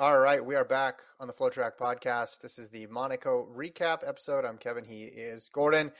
[0.00, 2.38] All right, we are back on the FloTrack podcast.
[2.40, 4.44] This is the Monaco recap episode.
[4.44, 4.84] I'm Kevin.
[4.84, 5.86] He is Gordon.
[5.86, 5.94] Going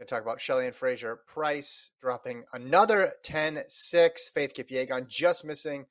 [0.00, 4.28] to talk about Shelly-Ann Fraser-Pryce dropping another 10 6.
[4.34, 5.86] Faith Kipyegon just missing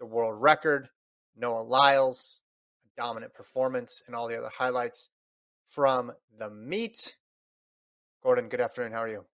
[0.00, 0.90] the world record.
[1.34, 2.42] Noah Lyles,
[2.98, 5.08] dominant performance, and all the other highlights
[5.68, 7.16] from the meet.
[8.22, 8.92] Gordon, good afternoon.
[8.92, 9.24] How are you?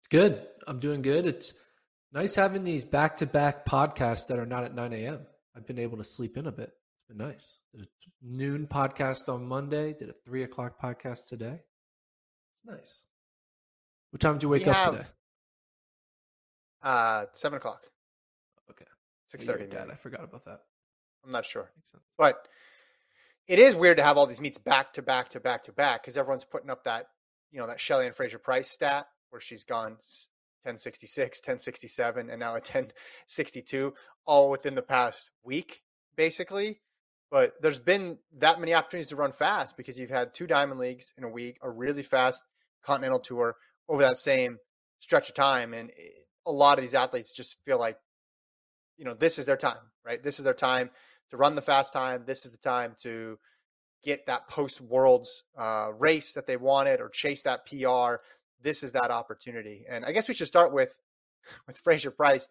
[0.00, 0.46] It's good.
[0.66, 1.26] I'm doing good.
[1.26, 1.52] It's
[2.10, 5.26] nice having these back to back podcasts that are not at 9 a.m.
[5.58, 6.72] I've been able to sleep in a bit.
[6.94, 7.62] It's been nice.
[7.74, 7.86] Did a
[8.22, 9.92] noon podcast on Monday.
[9.92, 11.58] Did a three o'clock podcast today.
[12.54, 13.06] It's nice.
[14.10, 15.08] What time did you wake We up have- today?
[16.80, 17.82] Uh, seven o'clock,
[18.70, 18.84] Okay,
[19.26, 19.66] six thirty.
[19.66, 19.90] Dead.
[19.90, 20.60] I forgot about that.
[21.24, 22.04] I'm not sure, Makes sense.
[22.16, 22.46] but
[23.48, 26.02] it is weird to have all these meets back to back to back to back
[26.02, 27.08] because everyone's putting up that
[27.50, 29.96] you know that Shelly-Ann Fraser-Pryce stat where she's gone
[30.64, 33.94] 1066, 1067, and now a 1062,
[34.26, 35.82] all within the past week,
[36.16, 36.80] basically.
[37.30, 41.12] But there's been that many opportunities to run fast because you've had two Diamond Leagues
[41.18, 42.42] in a week, a really fast
[42.82, 43.56] Continental Tour
[43.88, 44.58] over that same
[45.00, 45.90] stretch of time, and
[46.46, 47.98] a lot of these athletes just feel like,
[48.96, 50.22] you know, this is their time, right?
[50.22, 50.90] This is their time
[51.30, 52.24] to run the fast time.
[52.26, 53.38] This is the time to
[54.02, 58.22] get that post worlds uh, race that they wanted or chase that PR.
[58.60, 59.84] This is that opportunity.
[59.88, 60.98] And I guess we should start with
[61.66, 62.48] with Fraser-Pryce.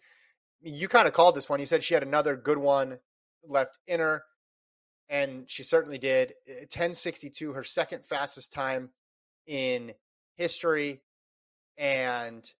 [0.62, 1.60] You kind of called this one.
[1.60, 3.00] You said she had another good one
[3.44, 4.24] left in her,
[5.10, 6.34] and she certainly did.
[6.48, 8.90] Eh, 1062, her second fastest time
[9.46, 9.94] in
[10.36, 11.02] history,
[11.78, 12.52] and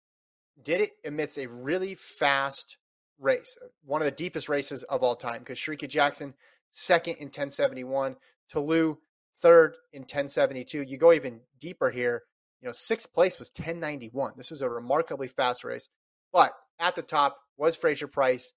[0.62, 2.78] did it amidst a really fast
[3.20, 5.40] race, eh, one of the deepest races of all time.
[5.40, 6.34] Because Shericka Jackson,
[6.72, 8.16] second in 1071,
[8.52, 9.00] Ta Lou,
[9.40, 10.84] third in 1072.
[10.84, 12.24] You go even deeper here.
[12.62, 14.34] You know, sixth place was 1091.
[14.36, 15.90] This was a remarkably fast race.
[16.34, 18.54] But at the top was Fraser-Pryce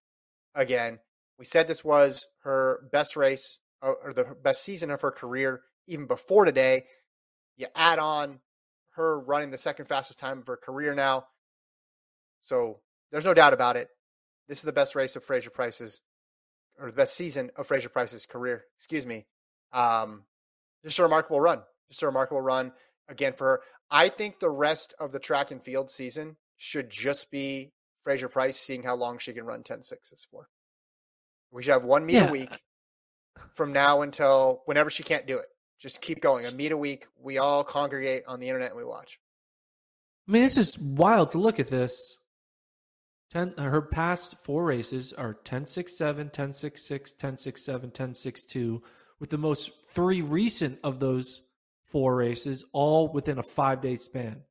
[0.55, 0.99] again.
[1.39, 5.63] We said this was her best race uh, or the best season of her career,
[5.87, 6.85] even before today.
[7.57, 8.41] You add on
[8.91, 11.25] her running the second fastest time of her career now.
[12.43, 12.81] So
[13.13, 13.89] there's no doubt about it.
[14.49, 16.01] This is the best race of Fraser-Pryce's,
[16.79, 18.65] or the best season of Fraser-Pryce's career.
[18.77, 19.27] Excuse me.
[19.73, 20.25] Um,
[20.85, 21.63] just a remarkable run.
[21.89, 22.73] Just a remarkable run
[23.09, 23.61] again for her.
[23.91, 27.73] I think the rest of the track and field season should just be
[28.05, 30.49] Fraser-Pryce seeing how long she can run 10 sixes for.
[31.51, 32.29] We should have one meet Yeah.
[32.29, 32.63] a week
[33.55, 35.47] from now until whenever she can't do it.
[35.79, 36.45] Just keep going.
[36.47, 37.07] A meet a week.
[37.19, 39.19] We all congregate on the internet and we watch.
[40.29, 42.19] I mean, it's just wild to look at this.
[43.33, 47.65] Ten, uh, her past four races are 10 6 7, 10 6 6, 10 6
[47.65, 48.83] 7, 10 6 2,
[49.19, 51.49] with the most three recent of those
[51.91, 54.43] four races all within a five day span.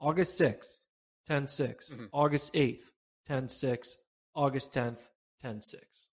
[0.00, 0.86] August 6th,
[1.26, 2.08] 10 6, Mhm.
[2.12, 2.92] August 8th,
[3.26, 3.96] 10 6,
[4.34, 5.10] August 10th,
[5.42, 6.08] 10 6.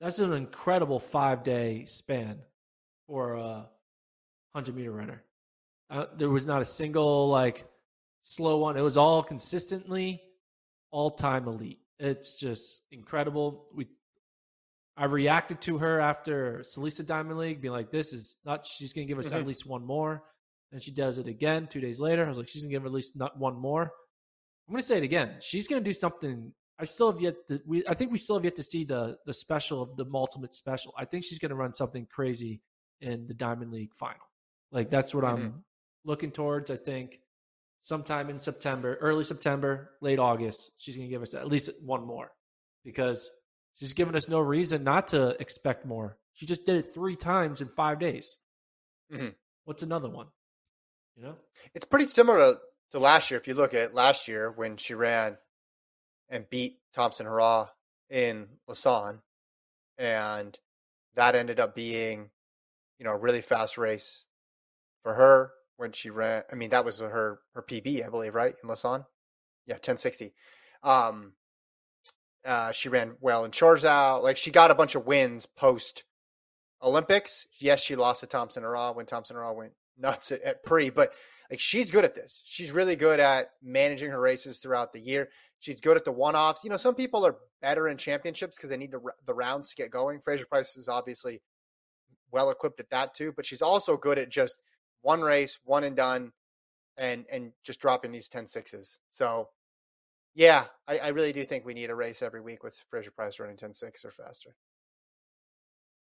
[0.00, 2.40] That's an incredible five day span
[3.06, 3.68] for a
[4.52, 5.24] 100 meter runner.
[5.90, 7.66] Uh, there was not a single like
[8.22, 8.76] slow one.
[8.76, 10.22] It was all consistently
[10.90, 11.80] all time elite.
[11.98, 13.68] It's just incredible.
[13.74, 13.88] We
[15.00, 19.06] I reacted to her after Silesia Diamond League, being like, "This is not." She's going
[19.06, 19.40] to give us Mhm.
[19.40, 20.22] at least one more,
[20.72, 22.24] and she does it again two days later.
[22.24, 23.84] I was like, "She's going to give at least not one more."
[24.68, 25.38] I'm going to say it again.
[25.40, 26.54] She's going to do something.
[26.78, 27.60] I still have yet to.
[27.66, 30.54] We I think we still have yet to see the the special of the ultimate
[30.54, 30.92] special.
[30.96, 32.60] I think she's going to run something crazy
[33.00, 34.26] in the Diamond League final.
[34.70, 35.64] Like that's what I'm
[36.04, 36.70] looking towards.
[36.70, 37.20] I think
[37.80, 42.04] sometime in September, early September, late August, she's going to give us at least one
[42.04, 42.30] more
[42.84, 43.30] because
[43.80, 46.18] she's given us no reason not to expect more.
[46.34, 48.38] She just did it three times in five days.
[49.10, 49.34] Mhm.
[49.64, 50.28] What's another one?
[51.16, 51.36] You know,
[51.74, 52.60] it's pretty similar to,
[52.92, 53.40] to last year.
[53.40, 55.38] If you look at last year when she ran
[56.28, 57.70] and beat Thompson Herah
[58.08, 59.22] in Lausanne,
[59.98, 60.58] and
[61.14, 62.30] that ended up being,
[62.98, 64.26] you know, a really fast race
[65.02, 66.44] for her when she ran.
[66.50, 69.04] I mean, that was her her PB, I believe, right in Lausanne.
[69.66, 70.34] Yeah, ten sixty.
[70.82, 71.34] Um,
[72.44, 74.22] uh, she ran well in Chorzów.
[74.22, 76.04] Like she got a bunch of wins post
[76.82, 77.46] Olympics.
[77.58, 81.12] Yes, she lost to Thompson Herah when Thompson Herah went nuts at, at pre, but
[81.50, 82.42] like she's good at this.
[82.44, 85.28] She's really good at managing her races throughout the year.
[85.58, 86.64] She's good at the one offs.
[86.64, 89.76] You know, some people are better in championships because they need to, the rounds to
[89.76, 90.20] get going.
[90.20, 91.42] Fraser-Pryce is obviously
[92.30, 94.62] well equipped at that too, but she's also good at just
[95.02, 96.32] one race, one and done,
[96.96, 99.00] and and just dropping these 10 sixes.
[99.10, 99.48] So
[100.34, 103.56] yeah, I, I really do think we need a race every week with Fraser-Pryce running
[103.56, 104.54] 10.6 or faster.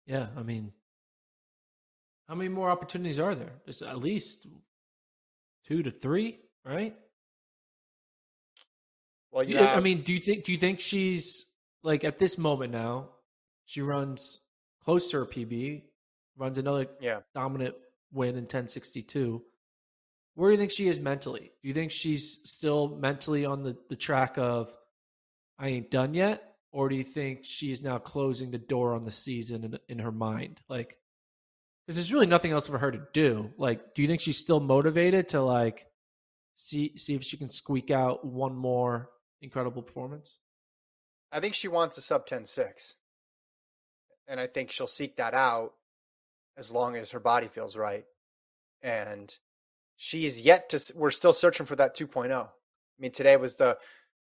[0.06, 0.72] Yeah, I mean,
[2.28, 3.52] how many more opportunities are there?
[3.64, 4.46] There's at least
[5.66, 6.94] two to three, right?
[9.30, 11.46] Well, you have, I mean, do you think do you think she's
[11.82, 13.08] like at this moment now?
[13.64, 14.40] She runs
[14.84, 15.82] close to her PB,
[16.36, 17.20] runs another yeah.
[17.34, 17.74] dominant
[18.12, 19.42] win in 1062.
[20.34, 21.52] Where do you think she is mentally?
[21.62, 24.74] Do you think she's still mentally on the, the track of
[25.58, 26.42] I ain't done yet?
[26.72, 30.12] Or do you think she's now closing the door on the season in, in her
[30.12, 30.60] mind?
[30.68, 30.96] Like,
[31.86, 33.50] because there's really nothing else for her to do.
[33.58, 35.86] Like, do you think she's still motivated to like
[36.54, 39.10] see see if she can squeak out one more
[39.42, 40.38] incredible performance?
[41.30, 42.96] I think she wants a sub 10 6.
[44.28, 45.72] And I think she'll seek that out
[46.56, 48.04] as long as her body feels right.
[48.80, 49.36] And
[50.02, 52.32] she's yet to, we're still searching for that 2.0.
[52.32, 52.48] I
[52.98, 53.78] mean, today was the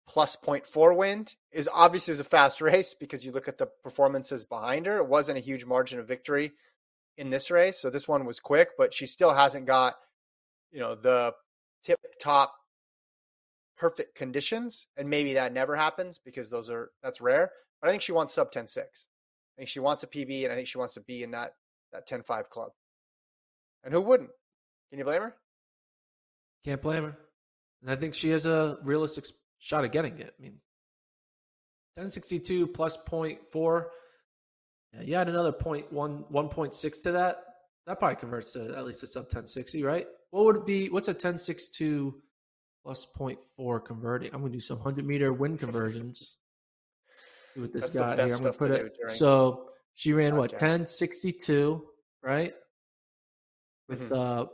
[0.10, 4.44] plus 0.4 wind is obviously was a fast race because you look at the performances
[4.44, 4.98] behind her.
[4.98, 6.51] It wasn't a huge margin of victory
[7.18, 7.80] in this race.
[7.80, 9.95] So this one was quick, but she still hasn't got,
[10.74, 11.33] you know, the
[11.81, 12.54] tip top
[13.77, 14.88] perfect conditions.
[14.98, 17.51] And maybe that never happens because those are, that's rare.
[17.81, 19.07] But I think she wants sub 10 6.
[19.56, 21.51] I think she wants a PB and I think she wants to be in that,
[21.94, 22.71] that 10 5 club.
[23.86, 24.31] And who wouldn't?
[24.89, 25.36] Can you blame her?
[26.65, 27.18] Can't blame her.
[27.81, 29.25] And I think she has a realistic
[29.60, 30.33] shot at getting it.
[30.38, 30.60] I mean,
[31.95, 33.86] 1062 plus 0.4.
[34.94, 37.38] Yeah, you add another point one 1.6 to that.
[37.86, 40.07] That probably converts to at least a sub 1060, right?
[40.31, 40.89] What would it be?
[40.89, 42.15] What's a 1062
[42.83, 44.33] plus 0.4 converting?
[44.33, 46.38] I'm going to do some 100 meter wind conversions
[47.57, 48.36] with this That's guy here.
[48.36, 48.98] I'm going to put it.
[49.07, 51.83] So she ran what 1062,
[52.24, 52.54] right?
[53.89, 54.13] With mm-hmm.
[54.13, 54.45] uh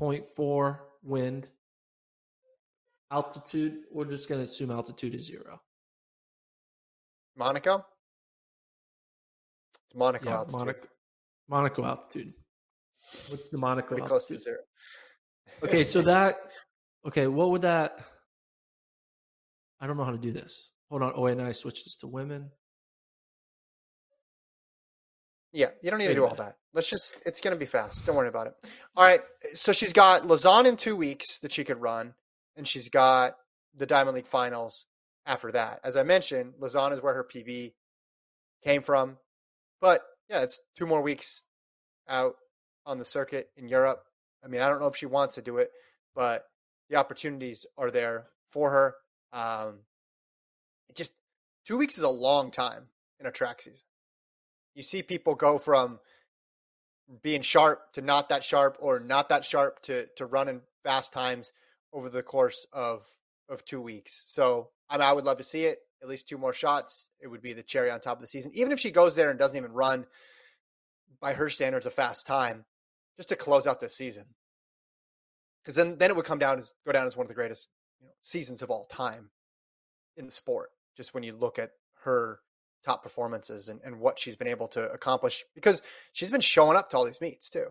[0.00, 1.48] 0.4 wind.
[3.10, 5.60] Altitude, we're just going to assume altitude is zero.
[7.36, 7.84] Monaco?
[9.86, 10.58] It's Monaco yeah, altitude.
[10.58, 10.88] Monaco,
[11.48, 12.32] Monaco altitude.
[13.28, 14.08] What's the Monaco altitude?
[14.08, 14.58] close to zero.
[15.62, 16.36] okay, so that,
[17.06, 17.98] okay, what would that,
[19.80, 20.70] I don't know how to do this.
[20.88, 21.12] Hold on.
[21.16, 22.50] Oh, wait, and I switched this to women.
[25.52, 26.56] Yeah, you don't need to do all that.
[26.72, 28.06] Let's just, it's going to be fast.
[28.06, 28.54] Don't worry about it.
[28.96, 29.20] All right.
[29.54, 32.14] So she's got Lausanne in two weeks that she could run,
[32.56, 33.36] and she's got
[33.76, 34.86] the Diamond League finals
[35.26, 35.80] after that.
[35.84, 37.74] As I mentioned, Lausanne is where her PB
[38.64, 39.18] came from.
[39.80, 41.44] But yeah, it's two more weeks
[42.08, 42.36] out
[42.86, 44.02] on the circuit in Europe.
[44.42, 45.70] I mean, I don't know if she wants to do it,
[46.14, 46.44] but
[46.88, 48.94] the opportunities are there for her.
[49.32, 49.80] Um,
[50.94, 51.12] just
[51.66, 52.88] two weeks is a long time
[53.20, 53.84] in a track season
[54.74, 56.00] you see people go from
[57.22, 61.52] being sharp to not that sharp or not that sharp to to running fast times
[61.92, 63.06] over the course of
[63.48, 64.22] of two weeks.
[64.26, 65.80] So I, mean, I would love to see it.
[66.02, 67.08] At least two more shots.
[67.20, 68.50] It would be the cherry on top of the season.
[68.54, 70.06] Even if she goes there and doesn't even run
[71.20, 72.64] by her standards a fast time,
[73.16, 74.24] just to close out this season.
[75.62, 77.68] Because then then it would come down as go down as one of the greatest
[78.00, 79.30] you know, seasons of all time
[80.16, 80.70] in the sport.
[80.96, 81.70] Just when you look at
[82.04, 82.40] her
[82.84, 86.90] top performances and, and what she's been able to accomplish because she's been showing up
[86.90, 87.66] to all these meets too.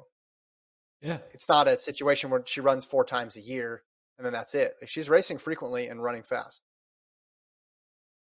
[1.01, 1.17] Yeah.
[1.33, 3.83] It's not a situation where she runs four times a year
[4.17, 4.75] and then that's it.
[4.81, 6.61] Like she's racing frequently and running fast.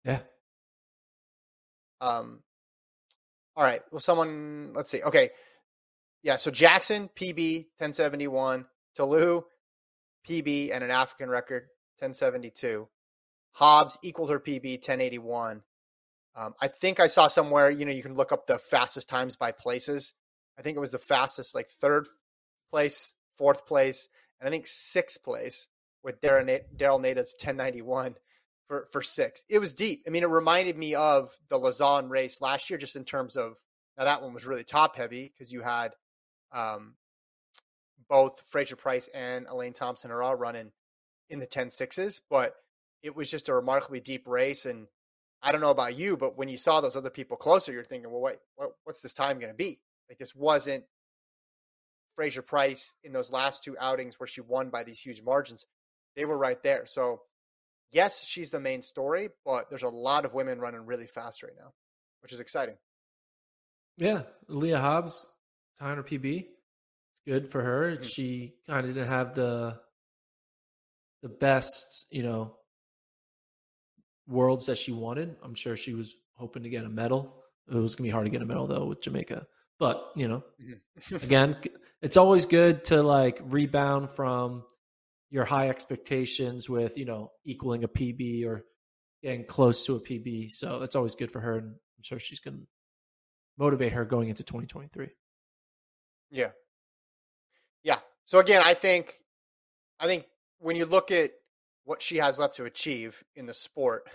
[0.04, 0.20] Yeah.
[2.02, 2.40] Um
[3.56, 3.82] all right.
[3.92, 5.02] Well someone let's see.
[5.04, 5.30] Okay.
[6.24, 9.44] Yeah, so Jackson PB 1071, Ta Lou's
[10.28, 11.64] PB and an African record
[12.00, 12.88] 1072.
[13.52, 15.64] Hobbs equaled her PB 1081
[16.36, 19.36] um, I think I saw somewhere, you know, you can look up the fastest times
[19.36, 20.14] by places.
[20.58, 22.08] I think it was the fastest, like third
[22.72, 24.08] place, fourth place,
[24.40, 25.68] and I think sixth place
[26.04, 26.46] with Daryll
[27.02, 28.16] Neita's 1091
[28.68, 29.44] for, for six.
[29.50, 30.04] It was deep.
[30.08, 33.58] I mean, it reminded me of the Lausanne race last year, just in terms of
[33.98, 35.94] now that one was really top heavy because you had
[36.52, 36.96] um,
[38.10, 40.72] both Fraser-Pryce and Elaine Thompson-Herah all running
[41.30, 42.56] in the 10 sixes, but
[43.02, 44.66] it was just a remarkably deep race.
[44.66, 44.88] And
[45.44, 48.10] I don't know about you, but when you saw those other people closer, you're thinking,
[48.10, 49.80] well, wait, what, what's this time going to be?
[50.10, 50.86] Like this wasn't
[52.16, 55.66] Fraser-Pryce in those last two outings where she won by these huge margins.
[56.16, 56.86] They were right there.
[56.86, 57.22] So
[57.92, 61.54] yes, she's the main story, but there's a lot of women running really fast right
[61.58, 61.74] now,
[62.22, 62.76] which is exciting.
[63.98, 65.28] Yeah, Aleia Hobbs,
[65.80, 66.40] tying her PB.
[66.40, 67.92] It's good for her.
[67.92, 68.04] Mm-hmm.
[68.04, 69.80] She kind of didn't have the
[71.22, 72.58] the best, you know,
[74.28, 75.36] worlds that she wanted.
[75.44, 77.44] I'm sure she was hoping to get a medal.
[77.70, 79.48] It was gonna be hard to get a medal though with Jamaica.
[79.80, 81.16] But you know, Mm-hmm.
[81.24, 81.58] again,
[82.02, 84.64] it's always good to like rebound from
[85.30, 88.64] your high expectations with you know equaling a PB or
[89.24, 90.52] getting close to a PB.
[90.52, 92.64] So that's always good for her, and I'm sure she's going to
[93.58, 95.10] motivate her going into 2023.
[96.30, 96.50] Yeah.
[97.84, 98.00] Yeah.
[98.26, 99.14] So again, I think
[100.00, 100.26] I think
[100.60, 101.32] when you look at
[101.86, 104.10] what she has left to achieve in the sport,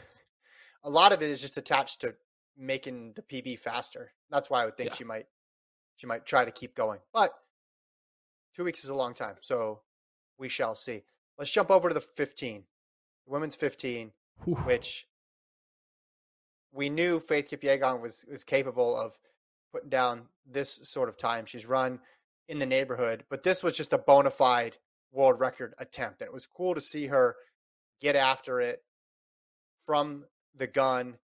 [0.82, 2.14] a lot of it is just attached to
[2.56, 4.12] making the PB faster.
[4.30, 4.96] That's why I would think Yeah.
[4.96, 5.26] she might
[5.96, 7.00] she might try to keep going.
[7.12, 7.32] But
[8.54, 9.36] 2 weeks is a long time.
[9.40, 9.82] So
[10.38, 11.02] we shall see.
[11.36, 12.64] Let's jump over to the 15.
[13.26, 14.12] The women's 15,
[14.44, 14.54] Whew.
[14.54, 15.08] which
[16.72, 19.18] we knew Faith Kipyegon was was capable of
[19.72, 21.46] putting down this sort of time.
[21.46, 22.00] She's run
[22.48, 24.76] in the neighborhood, but this was just a bona fide
[25.10, 26.20] world record attempt.
[26.20, 27.36] And it was cool to see her
[28.00, 28.82] get after it
[29.86, 30.24] from
[30.56, 31.16] the gun,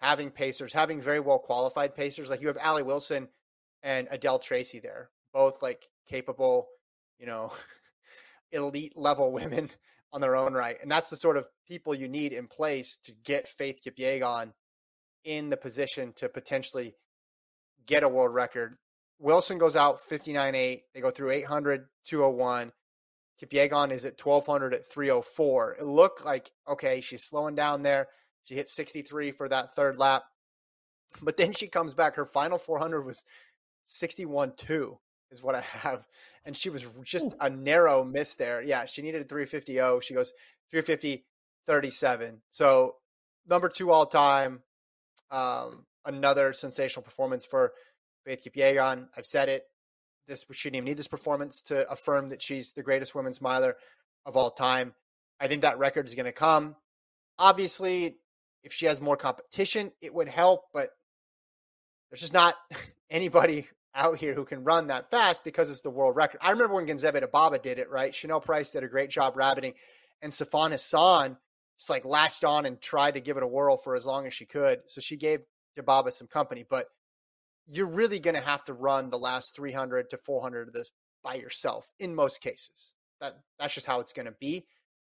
[0.00, 2.30] having pacers, having very well qualified pacers.
[2.30, 3.28] Like you have Allie Wilson
[3.82, 6.68] and Adelle Tracey there, both like capable,
[7.18, 7.52] you know,
[8.52, 9.70] elite level women
[10.12, 10.76] on their own right.
[10.82, 14.52] And that's the sort of people you need in place to get Faith Kipyegon
[15.24, 16.94] in the position to potentially
[17.86, 18.76] get a world record.
[19.18, 20.82] Wilson goes out 59 8.
[20.94, 22.72] They go through 800, 201.
[23.40, 25.76] Kipyegon is at 1200 at 304.
[25.80, 28.08] It looked like, okay, she's slowing down there.
[28.44, 30.24] She hit 63 for that third lap.
[31.22, 32.16] But then she comes back.
[32.16, 33.24] Her final 400 was
[33.84, 34.98] 61 2
[35.30, 36.06] is what I have.
[36.44, 37.36] And she was just Ooh.
[37.40, 38.62] a narrow miss there.
[38.62, 40.32] Yeah, she needed a 350 She goes
[40.70, 41.24] 350
[41.66, 42.42] 37.
[42.50, 42.96] So
[43.48, 44.62] number two all time.
[45.30, 47.72] Um, another sensational performance for
[48.24, 49.08] Faith Kipyegon.
[49.16, 49.64] I've said it.
[50.30, 53.76] This we shouldn't even need this performance to affirm that she's the greatest women's miler
[54.24, 54.94] of all time.
[55.40, 56.76] I think that record is going to come.
[57.36, 58.16] Obviously,
[58.62, 60.90] if she has more competition, it would help, but
[62.10, 62.54] there's just not
[63.10, 66.38] anybody out here who can run that fast because it's the world record.
[66.40, 68.12] I remember when Genzebe Dibaba did it, right?
[68.12, 69.74] Chanelle Price did a great job rabbiting,
[70.22, 71.38] and Sifan Hassan
[71.76, 74.34] just like latched on and tried to give it a whirl for as long as
[74.34, 74.82] she could.
[74.86, 75.40] So she gave
[75.76, 76.86] Dibaba some company, but
[77.66, 80.90] you're really going to have to run the last 300 to 400 of this
[81.22, 82.94] by yourself in most cases.
[83.20, 84.66] That that's just how it's going to be.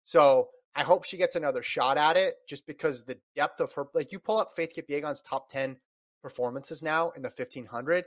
[0.04, 3.86] So I hope she gets another shot at it, just because the depth of her.
[3.94, 5.78] Like you pull up Faith Kipyegon's top 10
[6.22, 8.04] performances now in the 1500,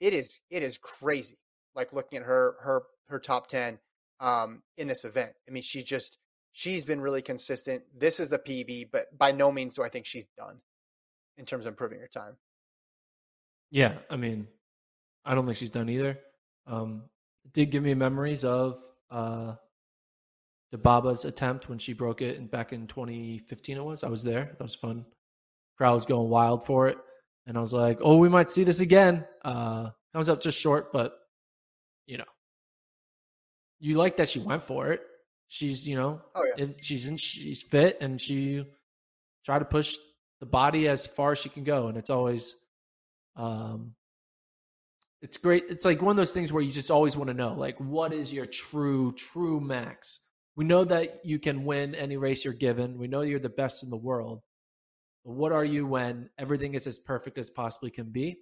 [0.00, 1.38] it is it is crazy.
[1.74, 3.78] Like looking at her her her top 10
[4.20, 5.32] um, in this event.
[5.48, 6.18] I mean, she just
[6.52, 7.82] she's been really consistent.
[7.96, 10.60] This is the PB, but by no means do I think she's done
[11.36, 12.36] in terms of improving her time.
[13.70, 14.48] Yeah, I mean,
[15.24, 16.18] I don't think she's done either.
[16.66, 17.04] Um,
[17.44, 19.54] it did give me memories of uh,
[20.72, 23.76] Baba's attempt when she broke it in, back in 2015.
[23.76, 24.04] It was.
[24.04, 24.44] I was there.
[24.58, 25.04] That was fun.
[25.76, 26.98] Crowd was going wild for it,
[27.46, 30.92] and I was like, "Oh, we might see this again." Uh, comes up just short,
[30.92, 31.16] but
[32.06, 32.24] you know,
[33.78, 35.00] you like that she went for it.
[35.48, 36.66] She's, you know, Oh yeah.
[36.80, 38.64] she's in, she's fit, and she
[39.44, 39.96] try to push
[40.40, 42.54] the body as far as she can go, and it's always
[43.36, 43.94] um
[45.22, 47.54] it's great it's like one of those things where you just always want to know
[47.54, 50.20] like what is your true true max?
[50.56, 53.82] We know that you can win any race you're given we know you're the best
[53.82, 54.42] in the world
[55.24, 58.38] but what are you when everything is as perfect as possibly can be?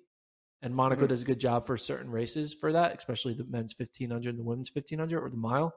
[0.62, 1.08] And monaco Mhm.
[1.08, 4.44] does a good job for certain races for that especially the men's 1500 and the
[4.44, 5.72] women's 1500 or the mile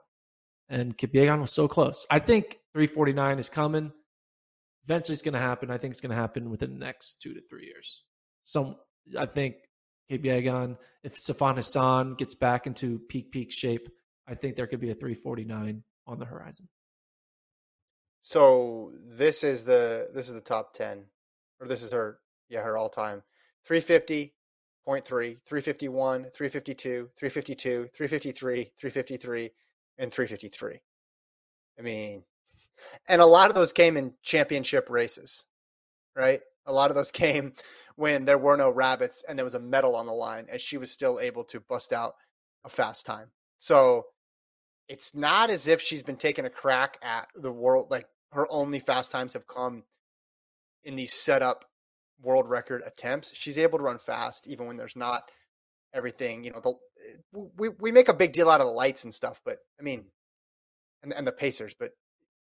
[0.69, 2.05] and Kipyegon was so close.
[2.09, 3.91] I think 349 is coming.
[4.85, 7.33] Eventually it's going to happen i think it's going to happen within the next two
[7.33, 8.05] to three years.
[8.43, 8.77] Some
[9.17, 9.55] I think
[10.09, 13.89] Kipyegon, if Sifan Hassan gets back into peak peak shape,
[14.27, 16.67] I think there could be a 349 on the horizon.
[18.21, 21.05] So this is the this is the top ten,
[21.59, 23.23] or this is her yeah her all time
[23.67, 24.31] 350.3,
[24.85, 29.51] 351, 352, 352, 353, 353,
[29.97, 30.79] and 353.
[31.77, 32.23] I mean,
[33.07, 35.45] and a lot of those came in championship races,
[36.15, 36.41] right?
[36.65, 37.53] A lot of those came
[37.95, 40.77] when there were no rabbits and there was a medal on the line, and she
[40.77, 42.15] was still able to bust out
[42.63, 43.27] a fast time.
[43.57, 44.05] So
[44.87, 47.91] it's not as if she's been taking a crack at the world.
[47.91, 49.83] Like her only fast times have come
[50.83, 51.65] in these setup
[52.21, 53.33] world record attempts.
[53.35, 55.29] She's able to run fast even when there's not
[55.93, 56.43] everything.
[56.43, 56.73] You know, the,
[57.57, 60.05] we we make a big deal out of the lights and stuff, but I mean,
[61.03, 61.75] and and the Pacers.
[61.77, 61.91] But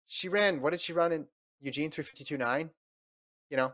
[0.07, 0.61] she ran.
[0.61, 1.25] What did she run in
[1.59, 1.91] Eugene?
[1.91, 2.71] Three fifty two nine.
[3.49, 3.73] You know,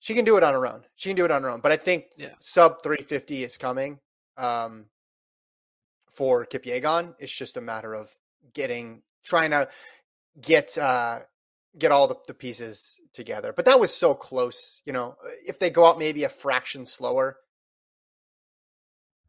[0.00, 0.84] she can do it on her own.
[0.96, 1.60] She can do it on her own.
[1.60, 2.30] But I think Yeah.
[2.40, 3.98] sub 350 is coming
[4.36, 4.86] um,
[6.10, 7.14] for Kipyegon.
[7.18, 8.16] It's just a matter of
[8.54, 9.68] getting, trying to
[10.40, 11.20] get uh,
[11.76, 13.52] get all the, the pieces together.
[13.52, 14.80] But that was so close.
[14.84, 17.38] You know, if they go out maybe a fraction slower,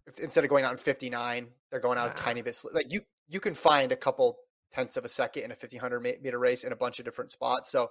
[0.08, 2.58] if, instead of going out in 59, they're going out a tiny bit.
[2.74, 4.40] Like you, you can find a couple
[4.74, 7.70] tenths of a second in a 1500 meter race in a bunch of different spots.
[7.72, 7.90] So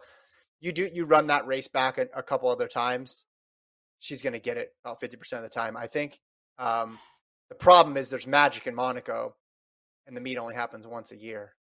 [0.61, 3.27] you do you run that race back a, a couple other times,
[3.99, 6.19] she's going to get it about 50% of the time, I think.
[6.59, 6.99] Um,
[7.49, 9.35] the problem is there's magic in Monaco,
[10.07, 11.53] and the meet only happens once a year.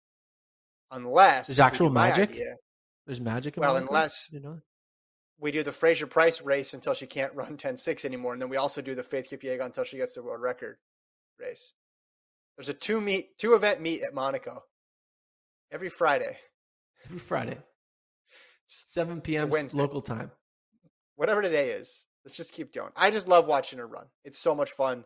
[0.91, 2.31] Unless There's actual magic?
[2.31, 2.55] idea,
[3.07, 3.57] There's magic.
[3.57, 3.93] In Well, Monaco?
[3.95, 4.61] unless- you know.
[5.39, 8.81] we do the Fraser-Pryce race until she can't run 10-6 anymore, and then we also
[8.83, 10.79] do the Faith Kipyegon until she gets the world record
[11.39, 11.75] race.
[12.57, 14.63] There's a two meet, two event meet at Monaco
[15.71, 16.39] every Friday.
[17.05, 17.59] every Friday,
[18.69, 19.51] 7 p.m.
[19.51, 19.79] Wednesday.
[19.79, 20.31] local time.
[21.17, 22.05] whatever today is.
[22.25, 22.91] Let's just keep going.
[22.97, 24.07] I just love watching her run.
[24.25, 25.05] It's so much fun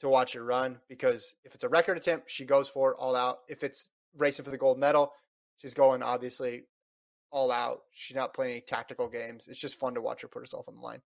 [0.00, 3.14] to watch her run because if it's a record attempt, she goes for it all
[3.14, 3.40] out.
[3.48, 5.12] If it's racing for the gold medal,
[5.58, 6.64] she's going obviously
[7.30, 7.82] all out.
[7.92, 9.48] She's not playing any tactical games.
[9.48, 11.02] It's just fun to watch her put herself on the line.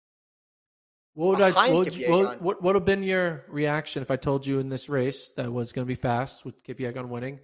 [1.15, 1.71] What would I?
[1.71, 5.31] What what, what would have been your reaction if I told you in this race
[5.37, 7.39] that was going to be fast with Kipyegon winning,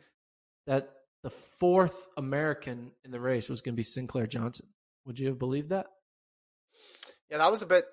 [0.67, 0.91] that
[1.23, 4.67] the fourth American in the race was going to be Sinclair Johnson?
[5.07, 5.87] Would you have believed that?
[7.31, 7.85] Yeah, that was a bit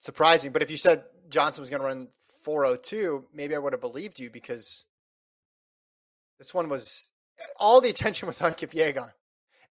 [0.00, 0.52] surprising.
[0.52, 2.08] But if you said Johnson was going to run
[2.44, 4.84] 402, maybe I would have believed you because
[6.38, 7.08] this one was
[7.58, 9.12] all the attention was on Kip Kipyegon,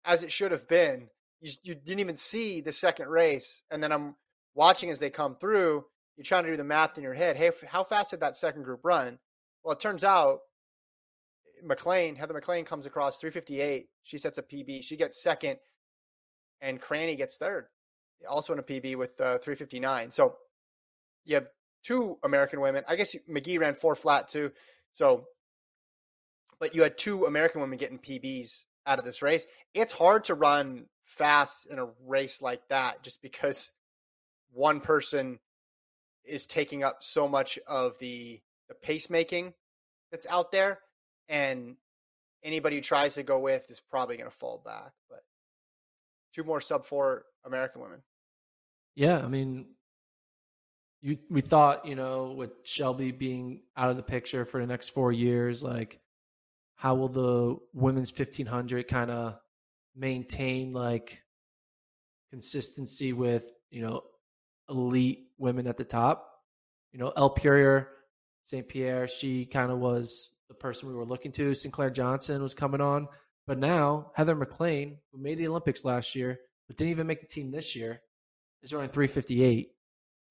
[0.04, 1.10] as it should have been.
[1.42, 4.16] You, you didn't even see the second race, and then I'm
[4.56, 5.86] watching as they come through.
[6.18, 7.36] You're trying to do the math in your head.
[7.36, 9.20] Hey, how fast did that second group run?
[9.64, 10.40] Well, it turns out
[11.64, 13.88] MacLean, Heather MacLean, comes across 358.
[14.04, 14.84] She sets a PB.
[14.84, 15.58] She gets second,
[16.62, 17.68] and Cranny gets third
[18.28, 20.12] also in a PB with uh, 359.
[20.12, 20.36] So
[21.26, 21.48] you have
[21.84, 22.84] two American women.
[22.88, 24.52] I guess McGee ran four flat too.
[24.94, 25.26] So,
[26.60, 29.46] but you had two American women getting PBs out of this race.
[29.74, 33.72] It's hard to run fast in a race like that just because
[34.52, 35.40] one person
[36.24, 39.54] is taking up so much of the the pacemaking
[40.12, 40.80] that's out there
[41.30, 41.76] and
[42.44, 45.24] anybody who tries to go with is probably going to fall back but
[46.34, 48.02] two more sub 4 American women
[48.96, 49.68] Yeah, I mean,
[51.02, 54.90] you we thought you know with Shelby being out of the picture for the next
[54.90, 56.00] four years, like
[56.76, 59.38] how will the women's fifteen hundred kind of
[59.96, 61.22] maintain like
[62.32, 64.02] consistency with you know
[64.70, 66.32] elite women at the top?
[66.92, 67.90] You know, Elle Purrier,
[68.46, 68.68] St.
[68.68, 71.54] Pierre, she kind of was the person we were looking to.
[71.56, 73.08] Sinclair Johnson was coming on,
[73.48, 77.28] but now Heather MacLean, who made the Olympics last year but didn't even make the
[77.28, 78.02] team this year,
[78.64, 79.70] is running 358.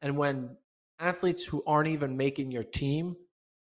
[0.02, 0.56] And when
[0.98, 3.16] athletes who aren't even making your team,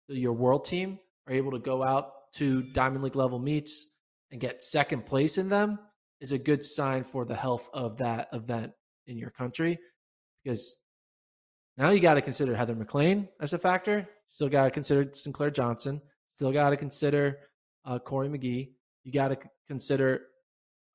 [0.07, 3.93] your world team, are able to go out to Diamond League level meets
[4.31, 5.79] and get second place in them,
[6.19, 8.71] is a good sign for the health of that event
[9.07, 9.79] in your country.
[10.43, 10.75] Because
[11.77, 14.07] now you got to consider Heather MacLean as a factor.
[14.31, 16.01] Still got to consider Sinclair Johnson.
[16.29, 17.39] Still got to consider
[17.83, 18.69] uh, Cory McGee.
[19.03, 20.21] You got to consider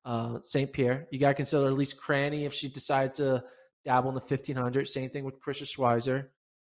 [0.03, 0.73] uh, St.
[0.73, 1.05] Pierre.
[1.11, 3.43] You got to consider at least Cranny if she decides to
[3.85, 4.87] dabble in the 1500.
[4.87, 6.29] Same thing with Karissa Schweizer.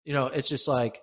[0.03, 0.99] You know, it's just like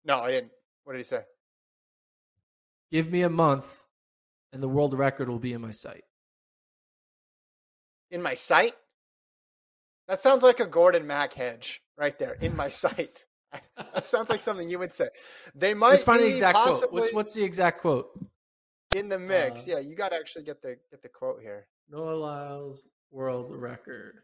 [0.05, 0.53] No, I didn't.
[0.85, 1.23] What did he say?
[2.90, 3.85] Give me a month
[4.53, 6.05] and the world record will be in my sight.
[8.11, 8.73] In my sight?
[10.07, 12.35] That sounds like a Gordon Mack hedge right there.
[12.40, 13.25] In my sight.
[13.77, 15.09] that sounds like something you would say.
[15.55, 16.92] They might Let's find be the exact quote.
[16.92, 18.09] What's, what's the exact quote?
[18.94, 19.62] in the mix.
[19.62, 21.66] Uh, yeah, you got to actually get the get the quote here.
[21.90, 24.16] Noah Lyles world record.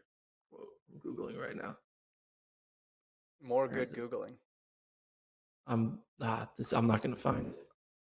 [0.49, 0.67] Quote.
[0.91, 1.77] I'm googling right now.
[3.45, 4.33] More good googling.
[5.67, 7.47] I'm ah, this, I'm not going to find.
[7.47, 7.55] it.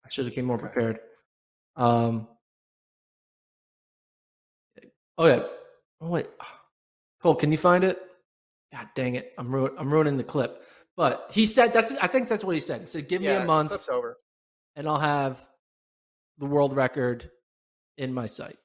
[0.06, 0.68] I should have came more Okay.
[0.68, 1.00] prepared.
[1.76, 2.28] Um.
[5.18, 5.44] Oh yeah.
[6.02, 6.28] Oh wait.
[7.22, 8.00] Cole, can you find it?
[8.74, 9.34] God dang it!
[9.38, 10.64] I'm I'm ruining the clip.
[10.96, 11.96] But he said that's.
[11.96, 12.82] I think that's what he said.
[12.82, 14.18] He said, "Give me a month, Clip's over.
[14.76, 15.42] and I'll have
[16.38, 17.30] the world record
[17.98, 18.58] in my sight."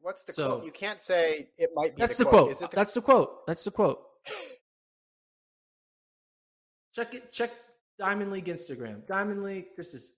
[0.00, 0.64] What's the So- quote?
[0.64, 2.00] You can't say it might be.
[2.00, 2.42] That's the, the quote.
[2.44, 2.50] quote.
[2.52, 3.46] Is it the, That's the quote.
[3.46, 4.00] That's the quote.
[6.94, 7.32] Check it.
[7.32, 7.50] Check
[7.98, 9.06] Diamond League Instagram.
[9.06, 9.74] Diamond League.
[9.76, 10.12] This is.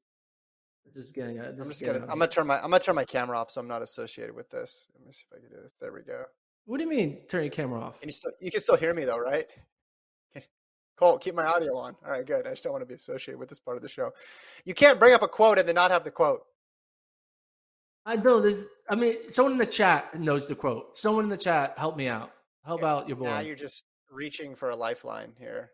[0.84, 1.40] This is getting.
[1.40, 2.12] uh, This I'm just getting gonna.
[2.12, 2.56] I'm gonna turn my.
[2.56, 4.86] I'm gonna turn my camera off, so I'm not associated with this.
[4.94, 5.76] Let me see if I can do this.
[5.76, 6.24] There we go.
[6.66, 7.18] What do you mean?
[7.28, 8.00] Turn your camera off.
[8.00, 8.32] Can you still?
[8.40, 9.46] You can still hear me though, right?
[10.36, 10.46] Okay.
[10.96, 11.96] Cole, keep my audio on.
[12.04, 12.46] All right, good.
[12.46, 14.12] I just don't want to be associated with this part of the show.
[14.64, 16.42] You can't bring up a quote and then not have the quote.
[18.04, 18.66] I know this.
[18.88, 20.96] I mean, someone in the chat knows the quote.
[20.96, 22.30] Someone in the chat, help me out.
[22.64, 23.24] Help out your boy.
[23.26, 25.70] Now you're just reaching for a lifeline here.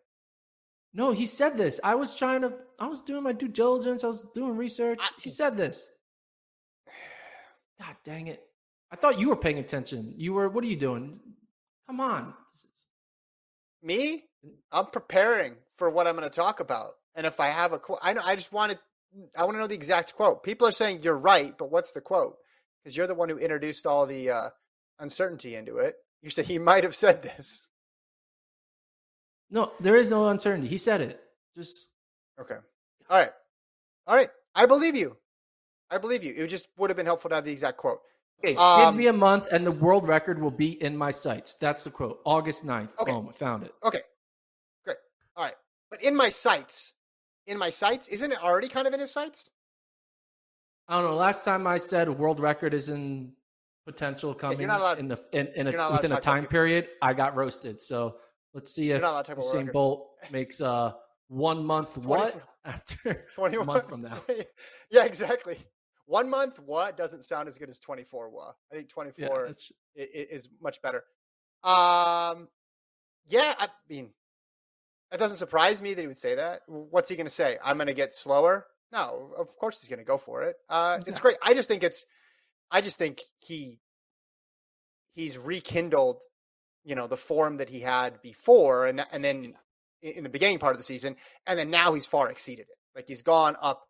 [0.93, 1.79] No, he said this.
[1.83, 2.53] I was trying to.
[2.79, 4.03] I was doing my due diligence.
[4.03, 4.99] I was doing research.
[5.01, 5.87] I- he said this.
[7.81, 8.41] God dang it!
[8.91, 10.13] I thought you were paying attention.
[10.17, 10.49] You were.
[10.49, 11.15] What are you doing?
[11.87, 12.33] Come on.
[12.53, 12.85] This is-
[13.81, 14.23] Me,
[14.71, 17.99] I'm preparing for what I'm going to talk about, and if I have a quote,
[18.01, 18.21] I know.
[18.23, 18.79] I just want to.
[19.37, 20.43] I want to know the exact quote.
[20.43, 22.35] People are saying you're right, but what's the quote?
[22.83, 24.49] Because you're the one who introduced all the uh,
[24.99, 25.95] uncertainty into it.
[26.21, 27.61] You said he might have said this.
[29.53, 30.67] No, there is no uncertainty.
[30.67, 31.21] He said it.
[31.55, 31.87] Just
[32.41, 32.57] Okay.
[33.09, 33.29] All right.
[34.07, 34.29] All right.
[34.55, 35.15] I believe you.
[35.91, 36.33] I believe you.
[36.35, 37.99] It just would have been helpful to have the exact quote.
[38.43, 38.55] okay.
[38.55, 41.53] Um, give me a month, and the world record will be in my sights.
[41.53, 42.19] That's the quote.
[42.25, 42.89] August 9th.
[42.99, 43.11] Okay.
[43.11, 43.27] Boom.
[43.29, 43.73] I found it.
[43.83, 44.01] Okay.
[44.83, 44.97] Great.
[45.35, 45.53] All right.
[45.91, 46.93] But in my sights,
[47.45, 49.51] in my sights, isn't it already kind of in his sights?
[50.87, 51.15] I don't know.
[51.15, 53.33] Last time I said a world record is in
[53.85, 56.21] potential coming not allowed- in the in, in a, you're not allowed to within a
[56.21, 57.79] time period, I got roasted.
[57.79, 58.15] So
[58.53, 59.71] let's see if not allowed to talk about world Usain.
[59.73, 60.95] Bolt makes a
[61.27, 62.35] one month what
[62.65, 64.19] after 21 a month from now.
[64.89, 65.57] yeah, exactly.
[66.05, 68.55] One month what doesn't sound as good as 24 what.
[68.71, 70.01] I think 24 Yeah, i- that's, i-
[70.35, 71.03] is much better.
[71.63, 72.49] Um,
[73.27, 74.09] yeah, I mean,
[75.13, 76.61] it doesn't surprise me that he would say that.
[76.67, 77.57] What's he going to say?
[77.63, 78.65] I'm going to get slower?
[78.91, 80.57] No, of course he's going to go for it.
[80.69, 81.31] Uh, it's Exactly.
[81.31, 81.37] great.
[81.43, 82.05] I just think it's,
[82.69, 83.79] I just think he,
[85.13, 86.21] he's rekindled,
[86.83, 89.55] you know, the form that he had before, and and then
[90.01, 91.15] in the beginning part of the season,
[91.47, 92.77] and then now he's far exceeded it.
[92.95, 93.83] Like he's gone up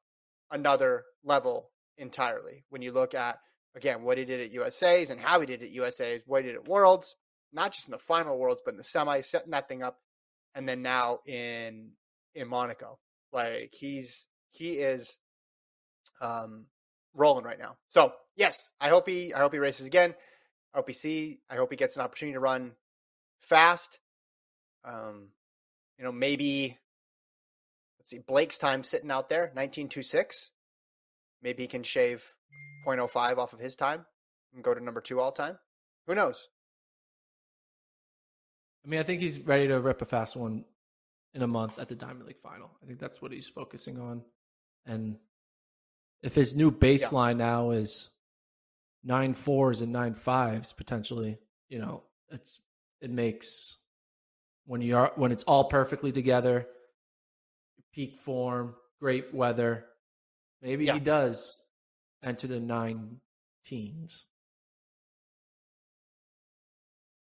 [0.52, 2.66] another level entirely.
[2.70, 3.40] When you look at
[3.76, 6.56] again what he did at USA's and how he did at USA's, what he did
[6.58, 7.16] at Worlds,
[7.52, 9.98] not just in the final Worlds, but in the semi, setting that thing up,
[10.56, 11.92] and then now in
[12.36, 13.00] in Monaco,
[13.32, 15.18] like he's he is
[16.22, 16.68] um
[17.16, 17.76] rolling right now.
[17.90, 20.14] So yes, I hope he I hope he races again.
[20.74, 21.40] I hope he see.
[21.50, 22.74] I hope he gets an opportunity to run
[23.44, 24.00] fast.
[24.84, 25.30] Um,
[25.98, 26.78] you know, maybe
[28.00, 30.50] let's see, Blake's time sitting out there, nineteen two six.
[31.42, 32.26] Maybe he can shave
[32.88, 34.06] 0.05 off of his time
[34.54, 35.58] and go to number two all time.
[36.08, 36.48] Who knows?
[38.86, 40.64] I mean, I think he's ready to rip a fast one
[41.34, 42.72] in a month at the Diamond League final.
[42.82, 44.22] I think that's what he's focusing on.
[44.86, 45.18] And
[46.22, 48.10] if his new baseline now is
[49.04, 51.38] nine fours and nine fives potentially,
[51.70, 52.62] you know, it's
[53.04, 53.78] it makes
[54.66, 56.66] when you are when it's all perfectly together,
[57.94, 59.86] peak form, great weather,
[60.62, 60.94] maybe Yeah.
[60.96, 61.58] he does
[62.24, 63.20] enter the nine
[63.66, 64.26] teens.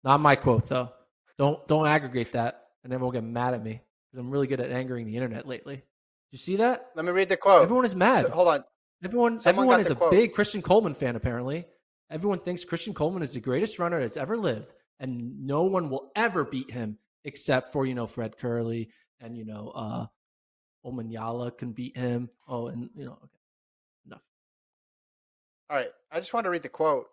[0.03, 0.89] Not my quote though.
[1.37, 4.59] Don't don't aggregate that, and everyone will get mad at me because I'm really good
[4.59, 5.75] at angering the internet lately.
[5.75, 5.83] Did
[6.31, 6.91] you see that?
[6.95, 7.63] Let me read the quote.
[7.63, 8.25] Everyone is mad.
[8.25, 8.63] So, hold on.
[9.03, 10.11] Everyone, Someone everyone is a quote.
[10.11, 11.15] big Christian Coleman fan.
[11.15, 11.65] Apparently,
[12.11, 16.11] everyone thinks Christian Coleman is the greatest runner that's ever lived, and no one will
[16.15, 18.87] ever beat him except for you know Fred Kerley
[19.19, 20.05] and you know uh
[20.85, 22.29] Omanyala can beat him.
[22.47, 23.39] Oh, and you know, okay,
[24.05, 24.21] enough.
[25.69, 25.89] All right.
[26.11, 27.07] I just wanted to read the quote.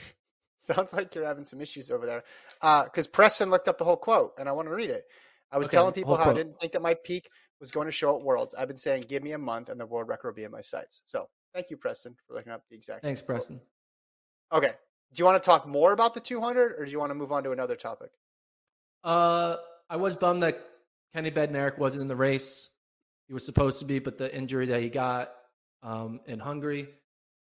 [0.58, 2.24] Sounds like you're having some issues over there.
[2.60, 5.04] Because Preston looked up the whole quote, and I want to read it.
[5.52, 7.28] I was Okay, telling people how I didn't think that my peak
[7.60, 8.54] was going to show at Worlds.
[8.54, 10.60] I've been saying, give me a month, and the world record will be in my
[10.60, 11.02] sights.
[11.06, 13.02] So thank you, Preston, for looking up the exact.
[13.02, 13.28] Thanks, quote.
[13.36, 13.60] Preston.
[14.52, 14.72] Okay.
[15.14, 17.32] Do you want to talk more about the 200, or do you want to move
[17.32, 18.10] on to another topic?
[19.02, 19.56] Uh,
[19.88, 20.60] I was bummed that
[21.14, 22.68] Kenny Bednarek wasn't in the race.
[23.28, 25.32] He was supposed to be, but the injury that he got
[25.82, 26.88] um, in Hungary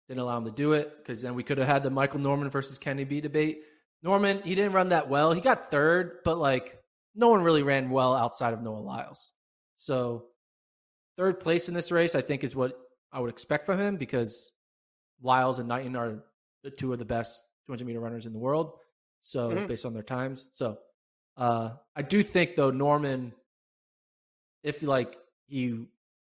[0.07, 2.49] didn't allow him to do it because then we could have had the Michael Norman
[2.49, 3.61] versus Kenny B debate.
[4.03, 5.33] Norman, he didn't run that well.
[5.33, 6.79] He got third, but like
[7.15, 9.33] no one really ran well outside of Noah Lyles.
[9.75, 10.25] So
[11.17, 12.77] third place in this race, I think, is what
[13.11, 14.51] I would expect from him because
[15.21, 16.23] Lyles and Knighton are
[16.63, 18.79] the two of the best 200 meter runners in the world.
[19.21, 19.67] So Mhm.
[19.67, 20.79] based on their times, so
[21.35, 23.33] uh, I do think though Norman,
[24.63, 25.17] if like
[25.47, 25.59] he,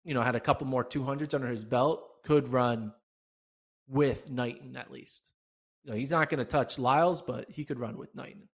[0.05, 2.93] you know, had a couple more 200s under his belt, could run
[3.87, 5.31] with Knighton at least.
[5.85, 8.49] You know, he's not going to touch Lyles, but he could run with Knighton.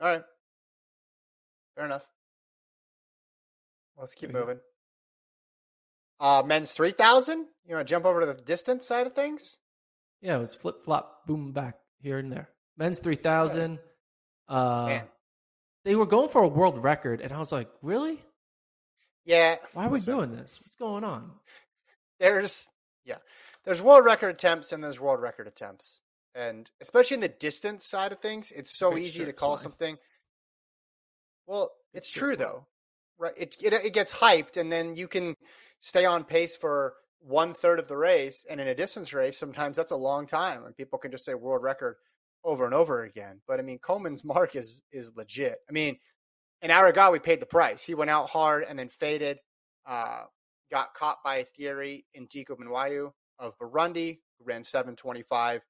[0.00, 0.24] All right.
[1.76, 2.08] Fair enough.
[3.96, 4.52] Let's keep There you go.
[4.52, 4.62] moving.
[6.20, 7.46] Uh, men's 3,000?
[7.66, 9.58] You want to jump over to the distance side of things?
[10.20, 12.48] Yeah, it was flip flop, boom, back here and there.
[12.76, 13.78] Men's 3000.
[14.48, 15.04] Uh, Man.
[15.84, 18.22] they were going for a world record, and I was like, really?
[19.24, 19.56] Yeah.
[19.72, 20.60] Why are we listen, doing this?
[20.62, 21.30] What's going on?
[22.20, 22.68] There's,
[23.04, 23.18] yeah,
[23.64, 26.00] there's world record attempts and there's world record attempts.
[26.34, 29.96] And especially in the distance side of things, it's so Great easy to call something.
[31.46, 32.66] Well, Good it's shirt, true though,
[33.18, 33.34] right?
[33.36, 35.36] It, it it gets hyped, and then you can
[35.84, 38.46] stay on pace for one third of the race.
[38.48, 41.34] And in a distance race, sometimes that's a long time, and people can just say
[41.34, 41.96] world record
[42.42, 43.42] over and over again.
[43.46, 45.58] But I mean, Komen's mark is is legit.
[45.68, 45.98] I mean,
[46.62, 46.70] in
[47.12, 47.84] we paid the price.
[47.84, 49.38] He went out hard and then faded.
[49.86, 50.22] Uh,
[50.72, 55.60] got caught by Thierry Ndikumwenayo of Burundi, who ran 725,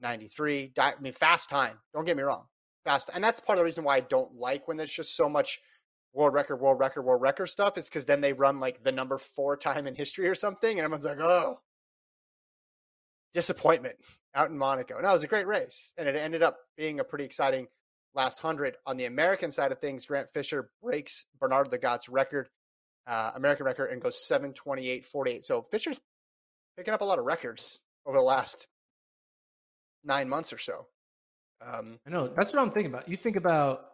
[0.00, 0.72] 93.
[0.74, 1.78] Di- I mean, fast time.
[1.94, 2.46] Don't get me wrong.
[2.84, 3.10] Fast.
[3.14, 5.60] And that's part of the reason why I don't like when there's just so much
[6.12, 9.18] world record, world record, world record stuff, is because then they run like the number
[9.18, 10.78] four time in history or something.
[10.78, 11.60] And everyone's like, oh,
[13.32, 13.96] disappointment
[14.34, 15.00] out in Monaco.
[15.00, 15.94] No, it was a great race.
[15.96, 17.66] And it ended up being a pretty exciting
[18.14, 18.76] last hundred.
[18.86, 22.48] On the American side of things, Grant Fisher breaks Bernard Lagat's record,
[23.06, 25.44] uh, American record, and goes 728.48.
[25.44, 25.98] So Fisher's
[26.76, 28.66] picking up a lot of records over the last
[30.04, 30.86] nine months or so.
[31.64, 32.28] Um, I know.
[32.28, 33.08] That's what I'm thinking about.
[33.08, 33.84] You think about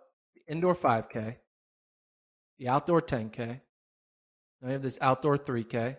[0.46, 1.36] indoor 5K,
[2.58, 3.60] the outdoor 10K.
[4.60, 5.96] Now you have this outdoor 3K.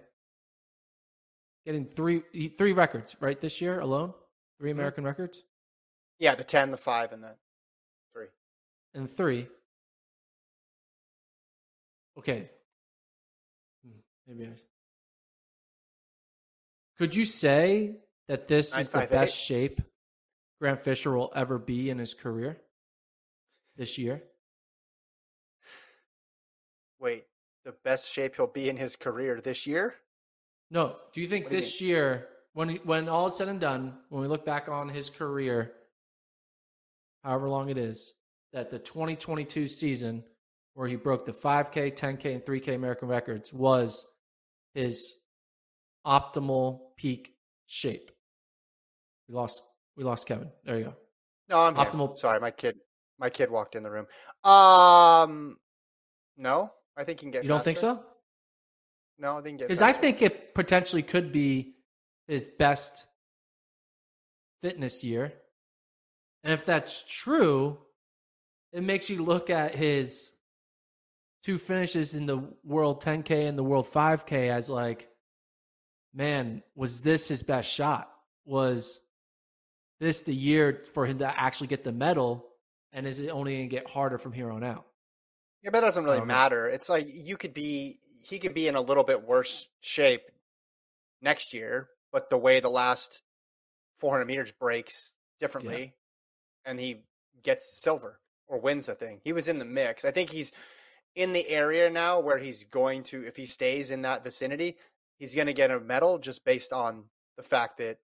[1.65, 2.21] Getting three
[2.57, 4.13] three records right this year alone.
[4.59, 4.73] 3 Mhm.
[4.73, 5.43] American records
[6.17, 7.37] yeah, the 10, the 5, and the
[8.13, 8.27] 3.
[8.93, 9.47] and three.
[12.17, 12.49] Okay.
[13.85, 14.55] Hmm, Maybe I.
[16.97, 17.95] Could you say
[18.27, 19.09] that this is the 958?
[19.17, 19.81] best shape
[20.59, 22.59] Grant Fisher will ever be in his career
[23.77, 24.21] this year?
[26.99, 27.25] Wait,
[27.65, 29.95] the best shape he'll be in his career this year?
[30.71, 30.97] No.
[31.13, 33.97] Do you think What do you this year, when when all is said and done,
[34.09, 35.73] when we look back on his career,
[37.23, 38.13] however long it is,
[38.53, 40.23] that the 2022 season
[40.73, 44.05] where he broke the 5K, 10K, and 3K American records was
[44.73, 45.15] his
[46.05, 47.33] optimal peak
[47.65, 48.11] shape?
[49.27, 49.61] We lost.
[49.95, 50.49] We lost Kevin.
[50.63, 50.93] There you go.
[51.49, 51.85] No, I'm here.
[51.85, 52.77] Optimal- Sorry, my kid.
[53.19, 54.07] My kid walked in the room.
[54.45, 55.57] Um,
[56.37, 57.43] no, I think he can get.
[57.43, 58.03] You don't think so?
[59.17, 59.67] No, I think he can get.
[59.69, 61.75] Because I think it potentially could be
[62.27, 63.07] his best
[64.61, 65.33] fitness year.
[66.43, 67.77] And if that's true,
[68.73, 70.31] it makes you look at his
[71.43, 75.07] two finishes in the World 10K and the World 5K as like,
[76.13, 78.09] man, was this his best shot?
[78.45, 79.01] Was
[80.01, 82.45] this the year for him to actually get the medal?
[82.91, 84.85] And is it only going to get harder from here on out?
[85.63, 86.67] Yeah, but it doesn't really oh, don't matter.
[86.67, 87.99] It's like you could be.
[88.25, 90.29] He could be in a little bit worse shape
[91.21, 93.23] next year, but the way the last
[93.97, 95.95] 400 meters breaks differently,
[96.65, 97.03] and he
[97.41, 99.19] gets silver or wins the thing.
[99.23, 100.05] He was in the mix.
[100.05, 100.51] I think he's
[101.15, 104.77] in the area now where he's going to, if he stays in that vicinity,
[105.17, 107.05] he's going to get a medal just based on
[107.37, 107.97] the fact that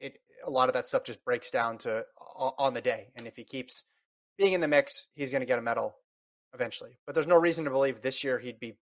[0.00, 2.04] it a lot of that stuff just breaks down to
[2.36, 3.08] on the day.
[3.16, 3.84] And if he keeps
[4.36, 5.94] being in the mix, he's going to get a medal
[6.54, 6.98] eventually.
[7.06, 8.76] But there's no reason to believe this year he'd be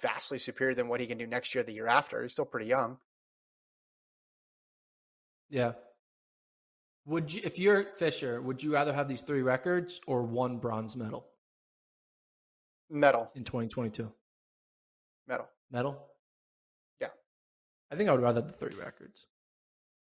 [0.00, 2.22] vastly superior than what he can do next year, the year after.
[2.22, 2.98] He's still pretty young.
[5.50, 5.72] Yeah.
[7.06, 10.96] Would you, if you're Fisher, would you rather have these three records or one bronze
[10.96, 11.26] medal?
[12.90, 14.10] Medal in 2022.
[15.28, 15.48] Medal.
[15.70, 15.98] Medal.
[17.00, 17.08] Yeah.
[17.90, 19.26] I think I would rather the three records.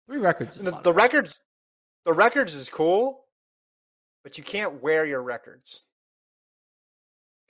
[0.07, 0.63] Three records.
[0.63, 1.41] the, the records.
[2.05, 3.25] The records is cool,
[4.25, 5.85] but you can't wear your records.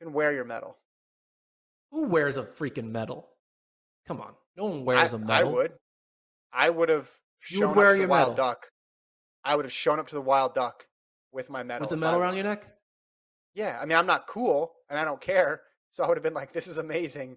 [0.01, 0.77] Can wear your medal.
[1.91, 3.29] Who wears a freaking medal?
[4.07, 5.35] Come on, no one wears I, a medal.
[5.51, 5.73] I would.
[6.53, 7.11] I would have
[7.41, 8.35] shown would up to the wild medal.
[8.35, 8.67] duck.
[9.45, 10.87] I would have shown up to the wild duck
[11.33, 11.81] with my medal.
[11.81, 12.67] With the medal around your neck?
[13.55, 13.79] Yeah.
[13.81, 15.63] I mean, I'm not cool and I don't care.
[15.91, 17.37] So I would have been like, this is amazing.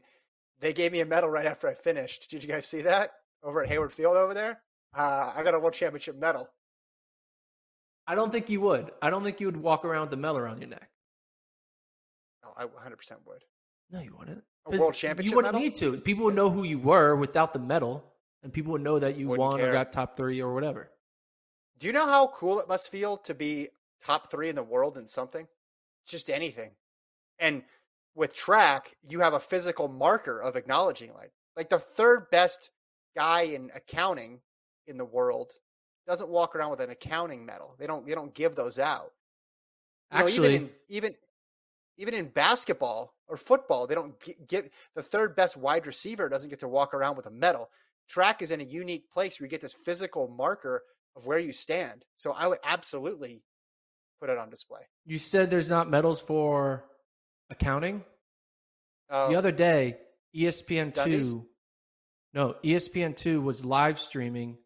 [0.60, 2.30] They gave me a medal right after I finished.
[2.30, 3.12] Did you guys see that
[3.44, 4.62] over at Hayward Field over there?
[4.96, 6.50] Uh, I got a world championship medal.
[8.06, 8.92] I don't think you would.
[9.02, 10.90] I don't think you would walk around with the medal around your neck.
[12.58, 13.44] I 100% would.
[13.92, 14.44] No, you wouldn't.
[14.66, 15.64] A world championship You wouldn't medal?
[15.66, 15.98] need to.
[16.02, 18.04] People would know who you were without the medal,
[18.44, 19.70] and people would know that you Wouldn't won care.
[19.70, 20.90] or got top three or whatever.
[21.80, 23.70] Do you know how cool it must feel to be
[24.06, 25.48] top three in the world in something?
[26.08, 26.72] Just anything.
[27.40, 27.64] And
[28.16, 32.70] with track, you have a physical marker of acknowledging like like the third best
[33.16, 34.40] guy in accounting
[34.88, 35.54] in the world
[36.08, 37.76] doesn't walk around with an accounting medal.
[37.80, 39.12] They don't they don't give those out.
[40.12, 41.16] You know, Actually, even in, even
[41.98, 44.16] even in basketball or football, they don't
[44.48, 47.70] get, the third best wide receiver doesn't get to walk around with a medal.
[48.10, 50.84] Track is in a unique place where you get this physical marker
[51.16, 52.04] of where you stand.
[52.18, 53.44] So I would absolutely
[54.20, 54.80] put it on display.
[55.06, 56.86] you said there's not medals for
[57.50, 58.04] accounting.
[59.10, 59.98] Um, the other day,
[60.36, 61.46] ESPN two,
[62.34, 64.58] no, ESPN two was live streaming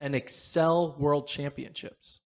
[0.00, 2.20] an Excel World Championships,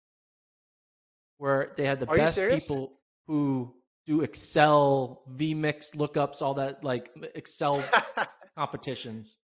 [1.38, 3.74] where they had the Are best people who
[4.06, 7.82] do Excel VMix lookups, all that like Excel
[8.56, 9.38] competitions,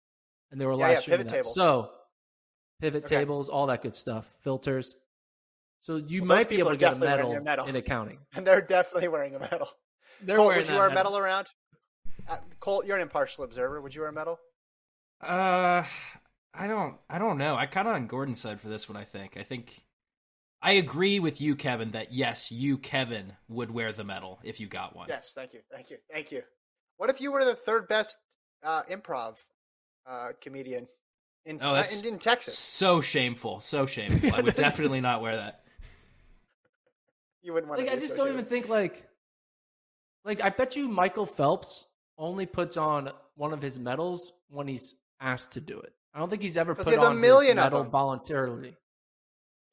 [0.50, 1.36] and they were Yeah, live yeah, streaming pivot that.
[1.38, 1.54] tables.
[1.54, 1.90] So
[2.80, 3.16] pivot Okay.
[3.16, 4.96] tables, all that good stuff, filters.
[5.80, 7.66] So you Well, might be able to get a definitely medal, medal.
[7.66, 8.18] in accounting.
[8.34, 9.68] and they're definitely wearing a medal.
[10.24, 11.48] They're Colt, wearing would you wear a medal around?
[12.28, 13.80] Uh, Colt, you're an impartial observer.
[13.80, 14.38] Would you wear a medal?
[15.20, 15.82] Uh,
[16.54, 16.96] I don't.
[17.10, 17.56] I don't know.
[17.56, 18.96] I kind of on Gordon's side for this one.
[18.96, 19.36] I think.
[19.36, 19.82] I think.
[20.64, 21.90] I agree with you, Kevin.
[21.90, 25.08] That yes, you, Kevin, would wear the medal if you got one.
[25.08, 26.42] Yes, thank you, thank you, thank you.
[26.98, 28.16] What if you were the third best
[28.62, 29.38] uh, improv
[30.06, 30.86] uh, comedian
[31.44, 32.56] in, Oh, that's in in Texas?
[32.58, 33.58] So shameful.
[33.60, 34.34] So shameful.
[34.34, 35.60] I would definitely not wear that.
[37.44, 37.96] You wouldn't want Like to.
[37.96, 39.04] I just don't even think like,
[40.24, 44.94] like I bet you Michael Phelps only puts on one of his medals when he's
[45.20, 45.92] asked to do it.
[46.14, 47.90] I don't think he's ever put he has a on million his of medal them.
[47.90, 48.76] voluntarily.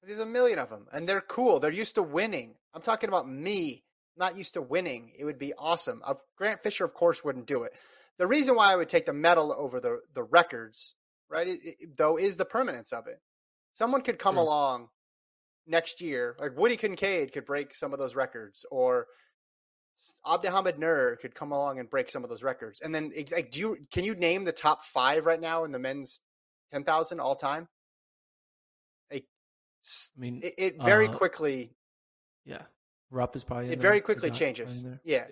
[0.04, 1.60] There's a million of them, and they're cool.
[1.60, 2.56] They're used to winning.
[2.74, 3.84] I'm talking about me,
[4.18, 5.12] not used to winning.
[5.18, 6.02] It would be awesome.
[6.04, 7.74] Of Grant Fisher, of course, wouldn't do it.
[8.18, 10.96] The reason why I would take the medal over the the records,
[11.30, 13.22] right, i- i- though, is the permanence of it.
[13.74, 14.44] Someone could come Sure.
[14.44, 14.90] along
[15.66, 19.08] next year, like Woody Kincaid could break some of those records, or
[20.26, 22.80] Abdihamid Nur could come along and break some of those records.
[22.82, 25.80] And then, like, do you can you name the top five right now in the
[25.80, 26.22] men's
[26.72, 27.68] ten thousand all time?
[30.18, 31.72] I mean, it, it very uh, quickly
[32.46, 32.64] yeah,
[33.12, 34.84] Rupp is probably it very quickly changes.
[34.84, 35.00] there.
[35.04, 35.26] Yeah.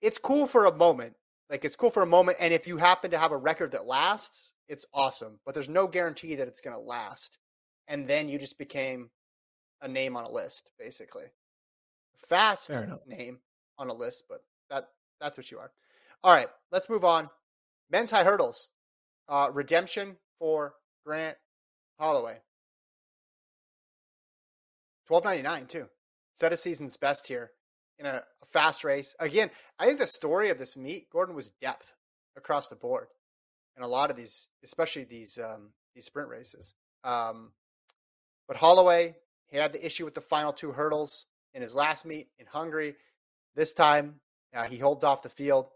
[0.00, 1.14] it's cool for a moment.
[1.50, 3.86] Like it's cool for a moment, and if you happen to have a record that
[3.86, 5.38] lasts, it's awesome.
[5.44, 7.38] But there's no guarantee that it's going to last.
[7.88, 9.10] And then you just became
[9.80, 11.26] a name on a list, basically.
[12.28, 12.70] Fast
[13.06, 13.38] name
[13.78, 14.88] on a list, but that
[15.20, 15.70] that's what you are.
[16.24, 17.30] All right, let's move on.
[17.90, 18.70] Men's high hurdles,
[19.28, 21.36] uh, redemption for Grant
[22.00, 22.38] Holloway.
[25.06, 25.88] Twelve ninety nine too.
[26.34, 27.50] Set a season's best here
[27.98, 29.14] in a, fast race.
[29.18, 31.92] Again, I think the story of this meet, Gordon, was depth
[32.36, 33.08] across the board,
[33.74, 36.74] and a lot of these, especially these um, these sprint races.
[37.04, 37.52] Um,
[38.46, 39.16] but Holloway,
[39.48, 42.94] he had the issue with the final two hurdles in his last meet in Hungary.
[43.54, 44.20] This time,
[44.54, 45.68] uh, he holds off the field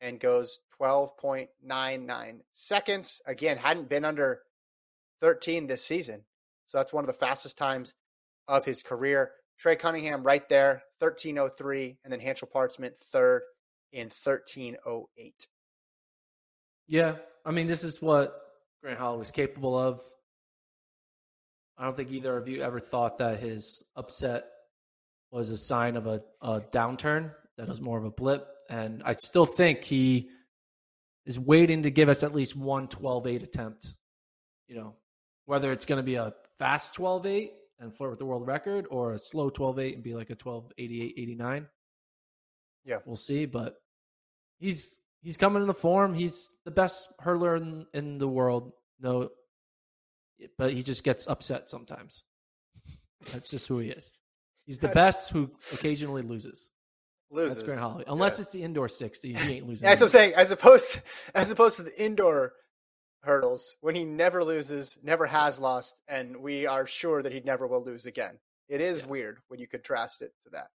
[0.00, 3.20] and goes 12.99 seconds.
[3.26, 4.42] Again, hadn't been under
[5.20, 6.22] 13 this season.
[6.66, 7.94] So that's one of the fastest times
[8.52, 9.32] of his career.
[9.58, 13.42] Trey Cunningham right there, 13.03, and then Hansle Parchment third
[13.92, 15.06] in 13.08.
[16.86, 18.38] Yeah, I mean, this is what
[18.82, 20.02] Grant Hall was capable of.
[21.78, 24.44] I don't think either of you ever thought that his upset
[25.30, 27.32] was a sign of a, a downturn.
[27.56, 28.46] That was more of a blip.
[28.68, 30.28] And I still think he
[31.24, 33.94] is waiting to give us at least one 12 8 attempt.
[34.68, 34.94] You know,
[35.46, 37.50] whether it's going to be a fast 12.8
[37.82, 41.12] and flirt with the world record or a slow 12.8 and be like a 12.88,
[41.16, 41.66] 89.
[42.84, 42.98] Yeah.
[43.04, 43.74] We'll see, but
[44.58, 46.14] he's he's coming into form.
[46.14, 48.72] He's the best hurdler in, in the world.
[49.00, 49.30] No,
[50.58, 52.24] but he just gets upset sometimes.
[53.32, 54.14] That's just who he is.
[54.66, 56.70] He's the best who occasionally loses.
[57.30, 57.56] Loses.
[57.56, 58.04] That's Grant Holloway.
[58.06, 58.42] Unless Yeah.
[58.42, 59.84] it's the indoor 60, he ain't losing.
[59.84, 60.34] Yeah, that's what I'm saying.
[60.34, 61.00] As opposed,
[61.34, 62.52] as opposed to the indoor
[63.22, 67.66] hurdles, when he never loses, never has lost, and we are sure that he never
[67.66, 68.38] will lose again.
[68.68, 69.06] It is Yeah.
[69.08, 70.70] weird when you contrast it to that.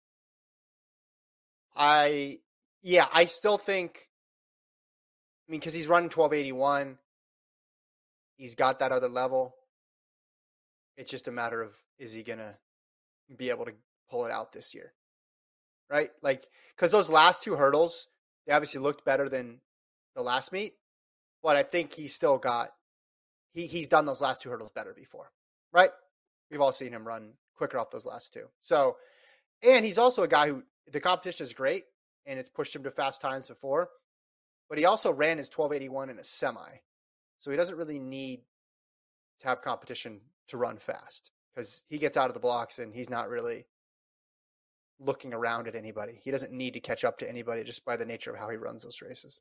[1.75, 2.41] I,
[2.81, 4.09] yeah, I still think.
[5.47, 6.99] I mean, because he's running 1281,
[8.35, 9.55] he's got that other level.
[10.97, 12.59] It's just a matter of is he gonna
[13.35, 13.75] be able to
[14.09, 14.93] pull it out this year,
[15.89, 16.11] right?
[16.21, 18.07] Like, because those last two hurdles,
[18.45, 19.61] they obviously looked better than
[20.15, 20.77] the last meet,
[21.47, 22.71] but I think he's still got
[23.53, 25.31] he he's done those last two hurdles better before,
[25.71, 25.91] right?
[26.51, 28.47] We've all seen him run quicker off those last two.
[28.59, 28.97] So,
[29.63, 31.85] and he's also a guy who the competition is great
[32.25, 33.87] and it's pushed him to fast times before,
[34.67, 36.81] but he also ran his 1281 in a semi.
[37.39, 38.41] So he doesn't really need
[39.39, 40.19] to have competition
[40.49, 43.67] to run fast because he gets out of the blocks and he's not really
[44.99, 46.19] looking around at anybody.
[46.21, 48.57] He doesn't need to catch up to anybody just by the nature of how he
[48.57, 49.39] runs those races.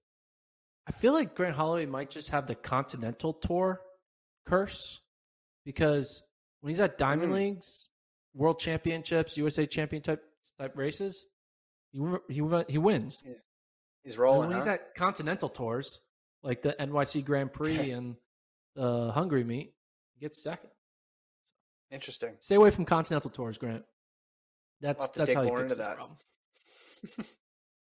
[0.86, 3.80] I feel like Grant Holloway might just have the Continental Tour
[4.46, 5.00] curse
[5.64, 6.22] because
[6.60, 7.34] when he's at Diamond Mm.
[7.36, 7.88] Leagues,
[8.34, 10.22] World Championships, USA Champion type
[10.58, 11.26] type races,
[11.92, 13.22] he he he wins.
[14.04, 14.48] He's And rolling.
[14.50, 16.00] when he's at Continental Tours,
[16.42, 18.16] like the NYC Grand Prix and
[18.74, 19.74] the Hungary meet,
[20.14, 20.70] he gets second.
[21.90, 22.36] Interesting.
[22.40, 23.84] Stay away from Continental Tours, Grant.
[24.80, 25.96] That's that's how you fix this that.
[25.96, 26.18] problem.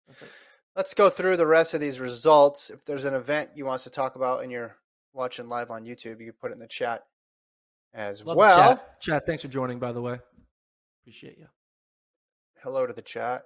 [0.07, 0.31] That's like,
[0.77, 2.71] Let's go through the rest of these results.
[2.71, 4.77] If there's an event you want us to talk about and you're
[5.13, 7.03] watching live on YouTube, you can put it in the chat
[7.93, 8.69] as love well.
[8.69, 9.01] chat.
[9.01, 10.19] chat, thanks for joining, by the way.
[11.03, 11.47] Appreciate you.
[12.61, 13.45] Hello to the chat.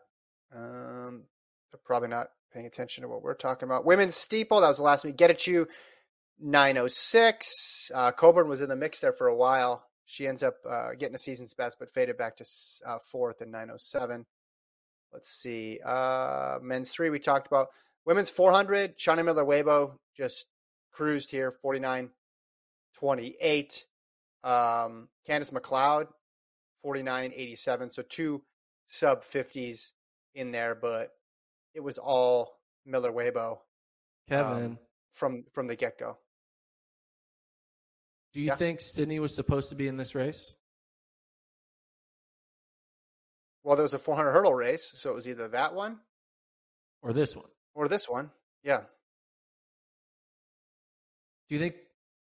[0.57, 1.25] Um,
[1.71, 3.85] they're probably not paying attention to what we're talking about.
[3.85, 5.17] Women's steeple, that was the last week.
[5.17, 5.69] Get at you,
[6.41, 7.91] 906.
[7.95, 9.85] Uh, Coburn was in the mix there for a while.
[10.07, 12.45] She ends up uh, getting the season's best, but faded back to
[12.87, 14.25] uh, fourth in 907.
[15.13, 15.81] Let's see.
[15.85, 17.69] Uh, men's three, we talked about.
[18.05, 20.47] Women's 400, Shaunae Miller Uibo just
[20.93, 22.11] cruised here, 49
[22.95, 23.85] 28.
[24.45, 26.09] Um, Candice McLeod,
[26.83, 27.91] 49 87.
[27.91, 28.43] So two
[28.87, 29.93] sub 50s
[30.35, 31.11] in there, but
[31.75, 33.59] it was all Miller Uibo
[34.29, 34.79] Kevin, um,
[35.13, 36.19] from from the get go.
[38.33, 38.57] do you yeah.
[38.57, 40.55] think Sydney was supposed to be in this race?
[43.69, 45.99] Well, there was a 400 hurdle race, so it was either that one
[47.03, 47.45] Or this one?
[47.75, 48.31] or this one.
[48.63, 48.81] Yeah.
[51.49, 51.75] Do you think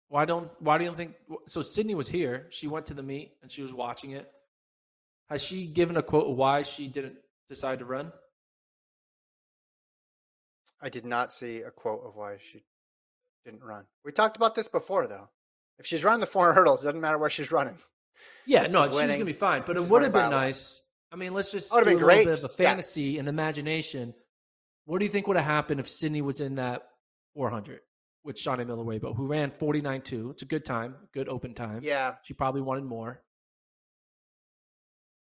[0.09, 1.14] why don't why do you think
[1.47, 4.32] so Sydney was here, she went to the meet and she was watching it.
[5.28, 7.16] Has she given a quote of why she didn't
[7.51, 8.12] decide to run?
[10.80, 12.64] I did not see a quote of why she
[13.45, 13.84] didn't run.
[14.07, 15.28] We talked about this before, though.
[15.78, 17.76] If she's running the 400 hurdles, it doesn't matter where she's running.
[18.47, 19.16] Yeah, no, She's she was winning.
[19.16, 19.64] gonna be fine.
[19.66, 20.80] But it would have been nice.
[21.16, 22.26] I mean, let's just do a little great.
[22.26, 22.68] bit of a Yeah.
[22.68, 24.14] fantasy and imagination.
[24.84, 26.90] What do you think would have happened if Sydney was in that
[27.32, 27.80] 400
[28.22, 30.30] with Shaunae Miller Uibo, who ran 49.2?
[30.32, 31.80] It's a good time, good open time.
[31.82, 32.16] Yeah.
[32.22, 33.22] She probably wanted more.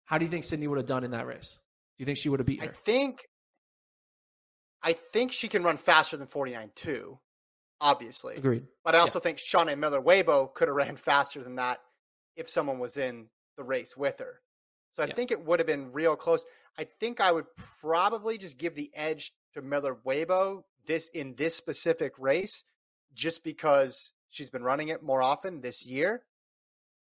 [0.05, 1.59] How do you think Sydney would have done in that race?
[1.97, 3.29] Do you think she would have beat I think
[4.81, 7.19] I think she can run faster than 49 too,
[7.79, 8.35] obviously.
[8.35, 8.67] Agreed.
[8.83, 11.79] But I also think Shaunae Miller Uibo could have ran faster than that
[12.35, 14.41] if someone was in the race with her.
[14.93, 15.15] So I Yeah.
[15.15, 16.45] think it would have been real close.
[16.77, 17.47] I think I would
[17.81, 22.63] probably just give the edge to Miller Uibo this in this specific race,
[23.13, 26.25] just because she's been running it more often this year.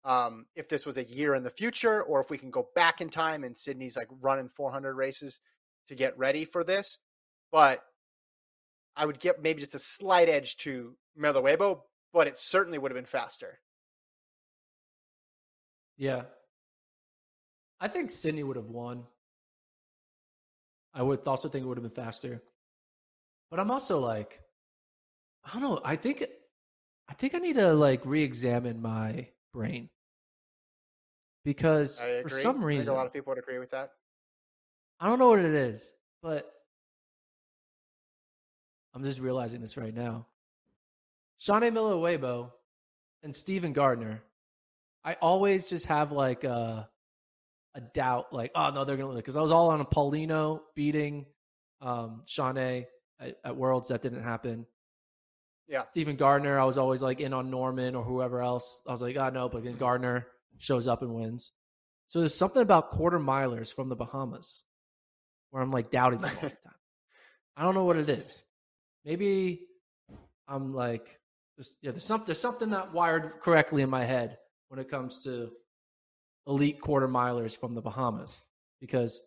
[0.03, 3.01] Um, if this was a year in the future, or if we can go back
[3.01, 5.41] in time and Sydney's like running 400 races
[5.89, 6.99] to get ready for this,
[7.51, 7.83] but
[8.95, 11.81] I would get maybe just a slight edge to Miller Uibo,
[12.13, 13.59] but it certainly would have been faster.
[15.97, 16.23] Yeah.
[17.79, 19.03] I think Sydney would have won.
[20.93, 22.41] I would also think it would have been faster.
[23.51, 24.41] But I'm also like,
[25.45, 25.79] I don't know.
[25.83, 26.25] I think
[27.07, 29.89] I think I need to like re-examine my brain
[31.43, 33.91] because for some reason a lot of people would agree with that.
[34.99, 36.51] I don't know what it is, but
[38.93, 40.27] I'm just realizing this right now.
[41.39, 42.51] Shaunae Miller Uibo
[43.23, 44.21] and Steven Gardiner,
[45.05, 46.89] I always just have like a,
[47.75, 51.25] a doubt, like, oh no, they're gonna because I was all on a Paulino beating
[51.81, 52.85] um Shaunae
[53.19, 53.89] at, at Worlds.
[53.89, 54.65] That didn't happen.
[55.67, 55.83] Yeah.
[55.83, 58.81] Steven Gardiner, I was always like in on Norman or whoever else.
[58.87, 60.25] I was like, oh no, but then Gardiner
[60.57, 61.51] shows up and wins.
[62.07, 64.63] So there's something about quarter milers from the Bahamas
[65.51, 66.73] where I'm like doubting them all the time.
[67.55, 68.41] I don't know what it is.
[69.05, 69.61] Maybe
[70.47, 71.19] I'm like,
[71.57, 74.37] just, yeah, there's something, there's something not wired correctly in my head
[74.69, 75.51] when it comes to
[76.49, 78.43] elite quarter milers from the Bahamas
[78.81, 79.23] because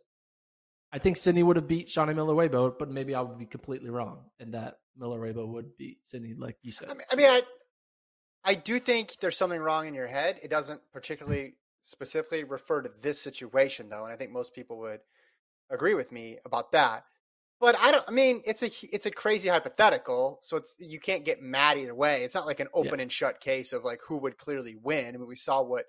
[0.92, 3.88] I think Sydney would have beat Shaunae Miller Uibo, but maybe I would be completely
[3.88, 6.90] wrong, and that Miller Uibo would beat Sydney, like you said.
[6.90, 7.42] I mean, I mean, I,
[8.44, 10.38] I do think there's something wrong in your head.
[10.42, 11.54] It doesn't particularly
[11.84, 15.00] specifically refer to this situation, though, and I think most people would
[15.70, 17.04] agree with me about that.
[17.58, 18.04] But I don't.
[18.08, 21.94] I mean, it's a it's a crazy hypothetical, so it's you can't get mad either
[21.94, 22.24] way.
[22.24, 23.02] It's not like an open yeah.
[23.02, 25.14] and shut case of like who would clearly win.
[25.14, 25.84] I mean, we saw what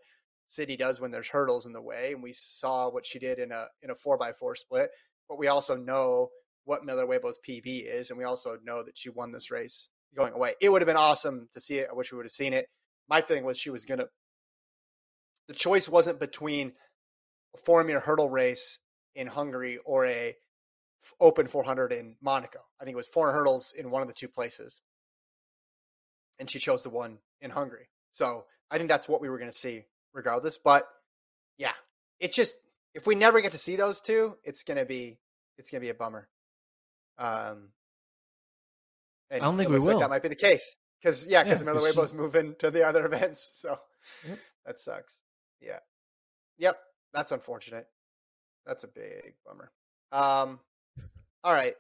[0.54, 3.52] City does when there's hurdles in the way, and we saw what she did in
[3.52, 4.92] a in a four by four split.
[5.28, 6.30] But we also know
[6.66, 10.34] what Miller Uibo's PB is, and we also know that she won this race going
[10.34, 10.54] away.
[10.62, 11.88] It would have been awesome to see it.
[11.90, 12.68] I wish we would have seen it.
[13.10, 14.06] My feeling was she was gonna.
[15.48, 16.74] The choice wasn't between
[17.56, 18.80] a four meter hurdle race
[19.16, 20.36] in Hungary or a
[21.20, 22.60] open 400 in Monaco.
[22.80, 24.82] I think it was four hurdles in one of the two places,
[26.40, 27.90] and she chose the one in Hungary.
[28.14, 29.84] So I think that's what we were going to see
[30.14, 30.58] regardless.
[30.58, 30.88] But
[31.58, 31.74] yeah,
[32.20, 32.56] it's just
[32.94, 35.18] if we never get to see those two, it's gonna be
[35.58, 36.28] it's gonna be a bummer.
[37.18, 37.70] Um,
[39.32, 39.86] I don't think we will.
[39.86, 42.16] Like that might be the case because yeah, because yeah, Miller she...
[42.16, 43.80] moving to the other events, so
[44.28, 44.40] yep.
[44.66, 45.22] that sucks.
[45.62, 45.80] Yeah,
[46.58, 46.78] yep,
[47.14, 47.88] that's unfortunate.
[48.66, 49.72] That's a big bummer.
[50.12, 50.60] Um,
[51.44, 51.74] all right,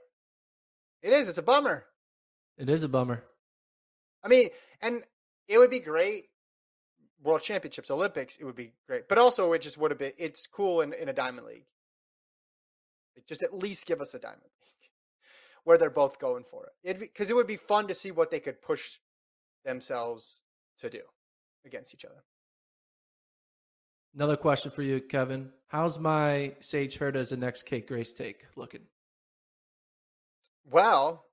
[1.02, 1.30] it is.
[1.30, 1.86] It's a bummer.
[2.58, 3.24] It is a bummer.
[4.24, 4.50] I mean,
[4.82, 5.04] and
[5.48, 6.26] it would be great
[7.24, 9.08] world championships, Olympics, it would be great.
[9.08, 10.14] But also, it just would have been.
[10.18, 11.66] It's cool in, in a diamond league.
[13.16, 14.90] Like just at least give us a diamond league
[15.64, 17.00] where they're both going for it.
[17.00, 19.00] Because it, would be fun to see what they could push
[19.64, 20.42] themselves
[20.80, 21.02] to do
[21.66, 22.24] against each other.
[24.16, 25.50] Another question for you, Kevin.
[25.68, 28.82] How's my Sage Hurta as a next Kate Grace take looking?
[30.70, 31.26] Well,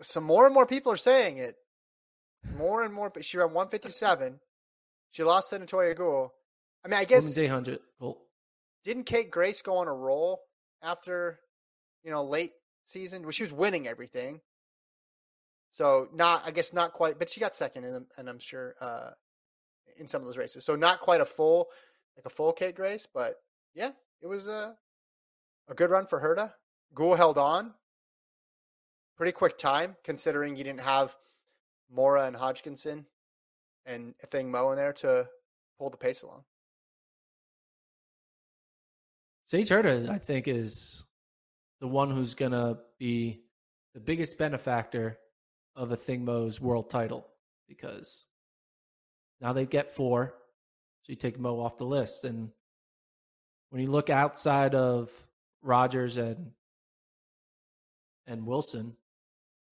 [0.00, 1.56] some more and more people are saying it
[2.56, 3.10] more and more.
[3.10, 4.40] But she ran 157.
[5.10, 6.32] She lost to Natoya Goule.
[6.84, 7.80] I mean, I guess women's 800.
[8.00, 8.18] Cool.
[8.84, 10.40] Didn't Kate Grace go on a roll
[10.82, 11.38] after
[12.02, 12.52] you know late
[12.84, 13.22] season?
[13.22, 14.40] Well, she was winning everything.
[15.70, 19.10] So not, I guess not quite, but she got second, in, and I'm sure uh,
[19.96, 20.66] in some of those races.
[20.66, 21.68] So not quite a full,
[22.14, 23.36] like a full Kate Grace, but
[23.74, 23.90] yeah,
[24.20, 24.74] it was a
[25.68, 26.52] a good run for Hurta.
[26.94, 27.72] Goule held on,
[29.16, 31.16] pretty quick time considering you didn't have
[31.96, 33.06] Moraa and Hodgkinson
[33.86, 35.28] and Athing Mu in there to
[35.78, 36.44] pull the pace along.
[39.44, 41.04] Sage Hurta, I think, is
[41.80, 43.42] the one who's going to be
[43.94, 45.18] the biggest benefactor
[45.76, 47.26] of Athing Mu's world title
[47.68, 48.26] because
[49.40, 50.34] now they get four.
[51.02, 52.24] So you take Mu off the list.
[52.24, 52.50] And
[53.70, 55.10] when you look outside of
[55.62, 56.52] Rogers and
[58.26, 58.96] and Wilson,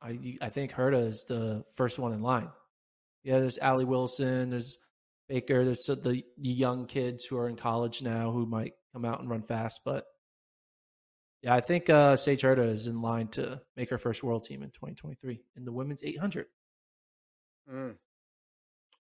[0.02, 2.48] I I think Hurta is the first one in line.
[3.22, 4.78] Yeah, there's Allie Wilson, there's
[5.28, 9.20] Baker, there's the, the young kids who are in college now who might come out
[9.20, 10.04] and run fast, but
[11.42, 14.62] yeah, I think uh, Sage Hurta is in line to make her first world team
[14.62, 16.46] in 2023 in the women's 800.
[17.72, 17.94] Mm.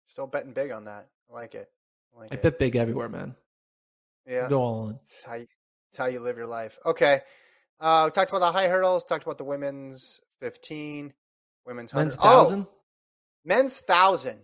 [0.08, 1.08] Still betting big on that.
[1.30, 1.68] I like it.
[2.16, 2.42] I, like I it.
[2.42, 3.34] bet big everywhere, man.
[4.26, 4.98] Yeah, go all in.
[5.04, 5.46] It's how you,
[5.90, 6.78] it's how you live your life.
[6.84, 7.20] Okay,
[7.78, 9.04] uh, we talked about the high hurdles.
[9.04, 11.12] Talked about the women's 15,
[11.66, 12.04] women's 100.
[12.04, 12.60] Men's 1,000?
[12.60, 12.68] Oh,
[13.44, 14.38] men's 1,000.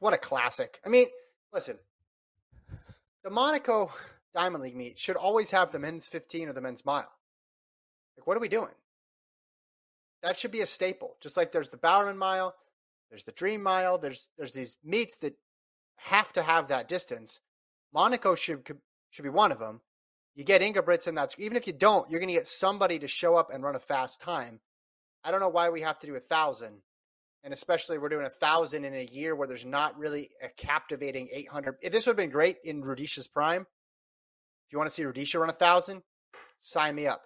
[0.00, 0.80] What a classic.
[0.84, 1.06] I mean,
[1.52, 1.78] listen,
[3.24, 3.90] the Monaco
[4.34, 7.10] Diamond League meet should always have the men's 15 or the men's mile.
[8.16, 8.74] Like, what are we doing?
[10.22, 11.16] That should be a staple.
[11.20, 12.54] Just like there's the Bowerman Mile,
[13.10, 15.36] there's the Dream Mile, there's there's these meets that
[15.96, 17.40] have to have that distance.
[17.92, 18.66] Monaco should
[19.10, 19.80] should be one of them.
[20.34, 23.36] You get Ingebrigtsen, that's even if you don't, you're going to get somebody to show
[23.36, 24.60] up and run a fast time.
[25.28, 26.80] I don't know why we have to do a thousand,
[27.44, 31.28] and especially we're doing a thousand in a year where there's not really a captivating
[31.30, 31.76] 800.
[31.82, 35.38] If this would have been great in Rudisha's prime, if you want to see Rudisha
[35.38, 36.00] run a thousand,
[36.60, 37.20] sign me up.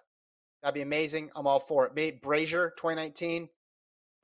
[0.64, 1.30] That'd be amazing.
[1.36, 2.20] I'm all for it.
[2.20, 3.48] Brazier 2019,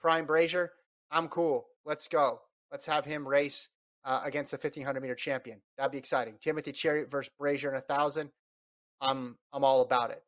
[0.00, 0.72] prime Brazier.
[1.12, 1.68] I'm cool.
[1.86, 2.40] Let's go.
[2.72, 3.68] Let's have him race
[4.04, 5.60] uh, against the 1500 meter champion.
[5.76, 6.34] That'd be exciting.
[6.40, 8.30] Timothy Cheruiyot versus Brazier in a thousand.
[9.00, 10.24] I'm I'm all about it.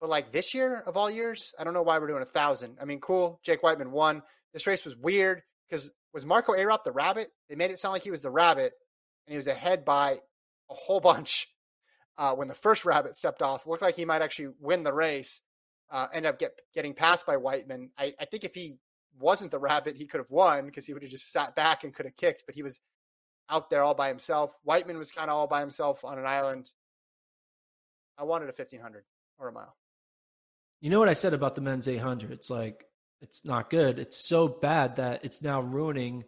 [0.00, 2.78] But like this year of all years, I don't know why we're doing a thousand.
[2.80, 3.40] I mean, cool.
[3.42, 4.22] Jake Wightman won.
[4.52, 7.28] This race was weird because was Marco Arop the rabbit?
[7.48, 8.72] They made it sound like he was the rabbit,
[9.26, 10.18] and he was ahead by
[10.70, 11.48] a whole bunch
[12.18, 13.66] uh, when the first rabbit stepped off.
[13.66, 15.40] Looked like he might actually win the race,
[15.90, 17.90] uh, ended up get, getting passed by Wightman.
[17.98, 18.78] I, I think if he
[19.18, 21.94] wasn't the rabbit, he could have won because he would have just sat back and
[21.94, 22.80] could have kicked, but he was
[23.48, 24.56] out there all by himself.
[24.64, 26.70] Wightman was kind of all by himself on an island.
[28.18, 29.04] I wanted a 1500
[29.38, 29.76] or a mile.
[30.80, 32.30] You know what I said about the men's 800?
[32.30, 32.84] It's like,
[33.20, 33.98] it's not good.
[33.98, 36.24] It's so bad that it's now ruining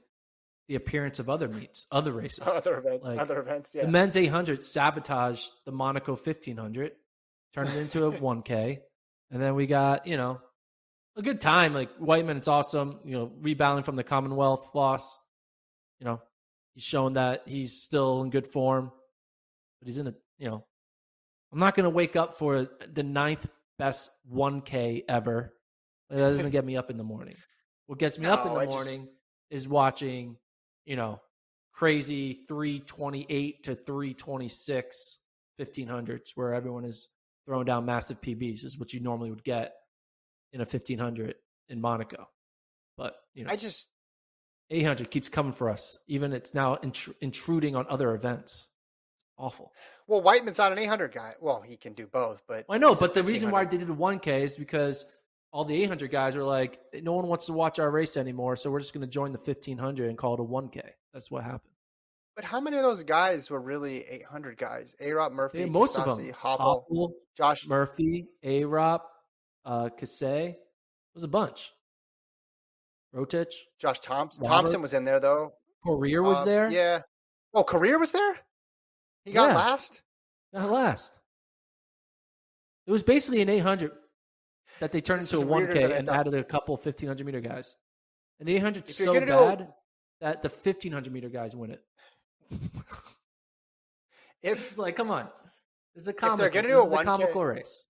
[0.68, 2.40] the appearance of other meets, other races.
[2.46, 3.84] other events, Like, other events, yeah.
[3.84, 6.92] The men's 800 sabotaged the Monaco 1500,
[7.54, 8.80] turned it into a 1K.
[9.30, 10.40] And then we got, you know,
[11.16, 11.74] a good time.
[11.74, 13.00] Like Wightman, it's awesome.
[13.04, 15.18] You know, rebounding from the Commonwealth loss.
[16.00, 16.22] You know,
[16.74, 18.92] he's showing that he's still in good form,
[19.80, 20.64] but he's in a, you know,
[21.52, 23.46] I'm not going to wake up for the ninth
[23.78, 25.54] best 1K ever.
[26.10, 27.36] That doesn't get me up in the morning.
[27.86, 29.08] What gets me up in the I just- morning
[29.50, 30.36] is watching,
[30.84, 31.20] you know,
[31.72, 35.20] crazy 328 to 326
[35.58, 37.08] 1500s where everyone is
[37.46, 39.74] throwing down massive PBs is what you normally would get
[40.52, 41.34] in a 1500
[41.68, 42.28] in Monaco.
[42.96, 43.88] But, you know, I just
[44.70, 45.98] 800 keeps coming for us.
[46.08, 48.68] Even it's now intr- intruding on other events.
[49.38, 49.72] Awful.
[50.08, 51.34] Well, Wightman's not an 800 guy.
[51.40, 53.94] Well, he can do both, but I know, but the reason why they did a
[53.94, 55.04] 1K is because
[55.52, 58.70] all the 800 guys are like, no one wants to watch our race anymore, so
[58.70, 60.80] we're just going to join the 1500 and call it a 1K.
[61.12, 61.74] That's what happened.
[62.36, 64.96] But how many of those guys were really 800 guys?
[65.00, 65.12] A.
[65.12, 66.32] Rob Murphy, Yeah, most of them.
[66.32, 67.66] Hoppel, Josh.
[67.66, 69.00] Murphy, Arop,
[69.66, 70.50] uh, Kasey.
[70.50, 70.56] It
[71.14, 71.72] was a bunch.
[73.14, 73.52] Rotich.
[73.80, 74.42] Josh Thompson.
[74.44, 74.54] Robert?
[74.54, 75.52] Thompson was in there though.
[75.84, 76.70] Poirier was Hobbs, there.
[76.70, 77.00] Yeah.
[77.54, 78.36] Oh, Career was there.
[79.28, 79.56] He got Yeah.
[79.56, 80.00] last.
[80.54, 81.20] At last.
[82.86, 83.92] It was basically an 800
[84.80, 87.76] that they turned This into a 1K and added a couple 1500 meter guys.
[88.40, 89.74] And the 800 is so gonna a- bad
[90.20, 91.84] that the 1500 meter guys win it.
[94.42, 95.28] If It's like, come on.
[95.94, 97.84] It's a If they're gonna do a 1K comical race.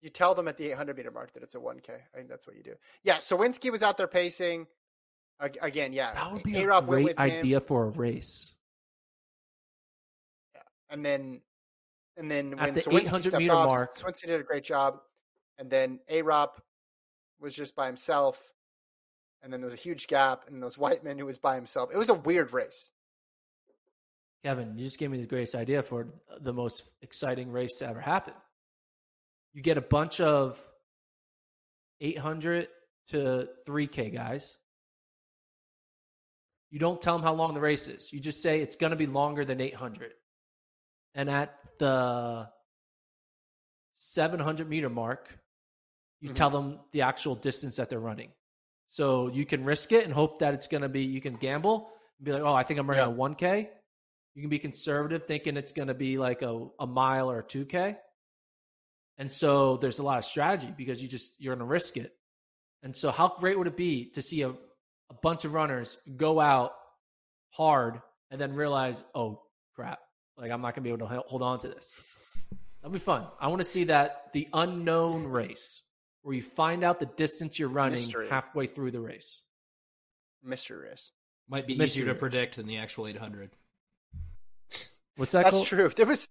[0.00, 2.46] you tell them at the 800 meter mark that it's a 1K, I think that's
[2.46, 2.74] what you do.
[3.04, 3.18] Yeah.
[3.18, 4.66] Sowinski was out there pacing.
[5.38, 6.14] Again, yeah.
[6.14, 8.56] That would be Arop a great idea for a race.
[10.90, 11.40] And then,
[12.16, 15.00] and then At when the Sowinski 800 stepped meter off, mark- did a great job.
[15.58, 16.22] And then A.
[16.22, 16.50] Rob
[17.40, 18.40] was just by himself.
[19.42, 21.90] And then there was a huge gap, and those was Wightman who was by himself.
[21.92, 22.90] It was a weird race.
[24.44, 27.88] Kevin, you just gave me the greatest idea for uh, the most exciting race to
[27.88, 28.34] ever happen.
[29.52, 30.60] You get a bunch of
[32.00, 32.68] 800
[33.10, 34.56] to 3K guys.
[36.70, 38.12] You don't tell them how long the race is.
[38.12, 40.12] You just say it's going to be longer than 800.
[41.14, 42.48] And at the
[43.92, 45.38] 700 meter mark,
[46.20, 46.34] you Mhm.
[46.34, 48.32] tell them the actual distance that they're running.
[48.86, 51.92] So you can risk it and hope that it's going to be, you can gamble
[52.18, 53.12] and be like, oh, I think I'm running Yeah.
[53.12, 53.70] a 1K.
[54.34, 57.44] You can be conservative thinking it's going to be like a, a mile or a
[57.44, 57.98] 2K.
[59.18, 62.14] And so there's a lot of strategy because you just, you're going to risk it.
[62.82, 66.38] And so how great would it be to see a, a bunch of runners go
[66.38, 66.72] out
[67.50, 68.00] hard
[68.30, 69.42] and then realize, oh
[69.74, 69.98] crap,
[70.38, 72.00] like I'm not going to be able to hold on to this.
[72.80, 73.26] That'd be fun.
[73.40, 75.82] I want to see that the unknown race
[76.22, 78.28] where you find out the distance you're running Mystery.
[78.28, 79.42] halfway through the race.
[80.44, 81.10] Mystery race.
[81.48, 83.50] Might be Mystery easier to predict than the actual 800.
[85.16, 85.66] What's that That's called?
[85.66, 85.88] true.
[85.88, 86.28] There was,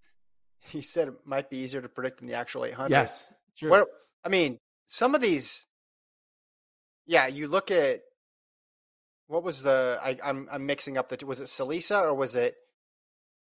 [0.70, 2.91] he said it might be easier to predict than the actual 800.
[2.91, 3.34] Yes.
[3.58, 3.72] True.
[3.72, 3.86] Where,
[4.24, 5.66] I mean, some of these,
[7.05, 8.01] yeah, you look at
[9.28, 9.99] what was the?
[10.01, 11.26] I, I'm I'm mixing up the.
[11.26, 12.55] Was it Silesia or was it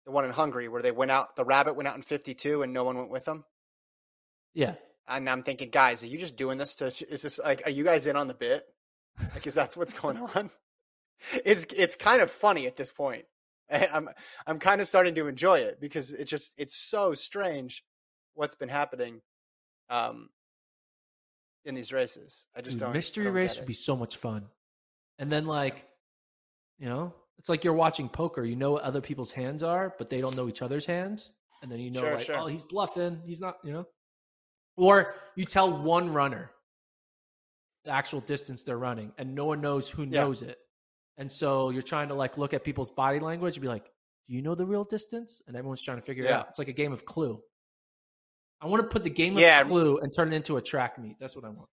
[0.04, 1.36] the one in Hungary where they went out?
[1.36, 3.44] The rabbit went out in 52 and no one went with them.
[4.54, 4.74] yeah.
[5.08, 6.86] And I'm thinking, guys, are you just doing this to?
[6.86, 7.62] Is this like?
[7.66, 8.64] Are you guys in on the bit?
[9.34, 10.50] Like, is that's what's going on?
[11.44, 13.24] It's it's kind of funny at this point.
[13.70, 14.08] I'm
[14.46, 17.84] I'm kind of starting to enjoy it because it just it's so strange
[18.34, 19.20] what's been happening
[19.88, 20.30] um
[21.64, 22.46] in these races.
[22.56, 24.46] I just Dude, don't mystery don't race would be so much fun.
[25.18, 25.86] And then like,
[26.78, 28.44] you know, it's like you're watching poker.
[28.44, 31.32] You know what other people's hands are, but they don't know each other's hands.
[31.60, 32.38] And then you know, Sure, like, sure.
[32.38, 33.20] oh, he's bluffing.
[33.26, 33.84] He's not, you know.
[34.76, 36.52] Or you tell one runner
[37.84, 40.20] the actual distance they're running, and no one knows who Yeah.
[40.20, 40.56] knows it.
[41.16, 43.86] And so you're trying to like look at people's body language and be like,
[44.28, 46.46] "Do you know the real distance?" And everyone's trying to figure it out.
[46.48, 47.42] It's like a game of Clue.
[48.60, 51.16] I want to put the game of Clue and turn it into a track meet.
[51.18, 51.68] That's what I want.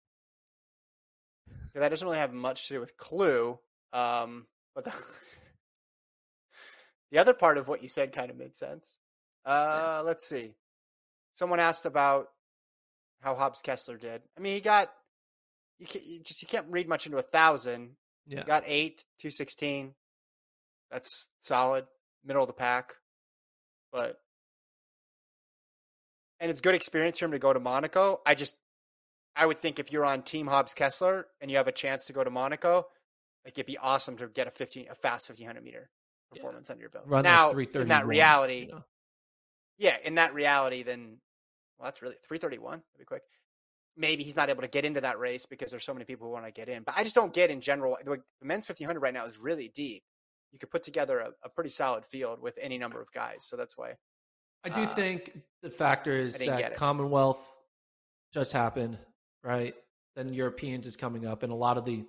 [1.74, 3.58] That doesn't really have much to do with Clue.
[3.92, 4.46] Um,
[4.76, 4.92] but the,
[7.16, 8.98] the other part of what you said kind of made sense.
[9.46, 10.52] Uh, let's see.
[11.32, 12.28] Someone asked about
[13.22, 14.20] how Hobbs Kessler did.
[14.36, 14.92] I mean, he got
[15.78, 17.92] you, can, you just you can't read much into a thousand.
[18.26, 18.44] Yeah.
[18.44, 19.94] Got eight, two sixteen.
[20.90, 21.86] That's solid,
[22.22, 22.92] middle of the pack.
[23.92, 24.20] But
[26.38, 28.20] and it's good experience for him to go to Monaco.
[28.26, 28.54] I just
[29.34, 32.12] I would think if you're on Team Hobbs Kessler and you have a chance to
[32.12, 32.88] go to Monaco,
[33.42, 35.88] like it'd be awesome to get a 15 a fast 1500 meter
[36.34, 37.04] performance under your belt.
[37.06, 38.84] Run now, like in that reality, you know.
[39.78, 41.18] yeah, in that reality, then
[41.78, 42.72] well, that's really 331.
[42.78, 43.22] That'd be quick.
[43.96, 46.32] Maybe he's not able to get into that race because there's so many people who
[46.32, 46.82] want to get in.
[46.82, 47.96] But I just don't get in general.
[48.04, 50.02] The the men's 1500 right now is really deep.
[50.52, 53.38] You could put together a, a pretty solid field with any number of guys.
[53.44, 53.92] So that's why.
[54.64, 56.74] I do Uh, think the factor is that.
[56.74, 57.54] Commonwealth
[58.32, 58.98] just happened,
[59.42, 59.74] right?
[60.14, 62.04] Then Europeans is coming up, and a lot of the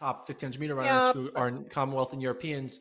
[0.00, 2.80] top 1500 meter runners Yeah, who are in Commonwealth and Europeans,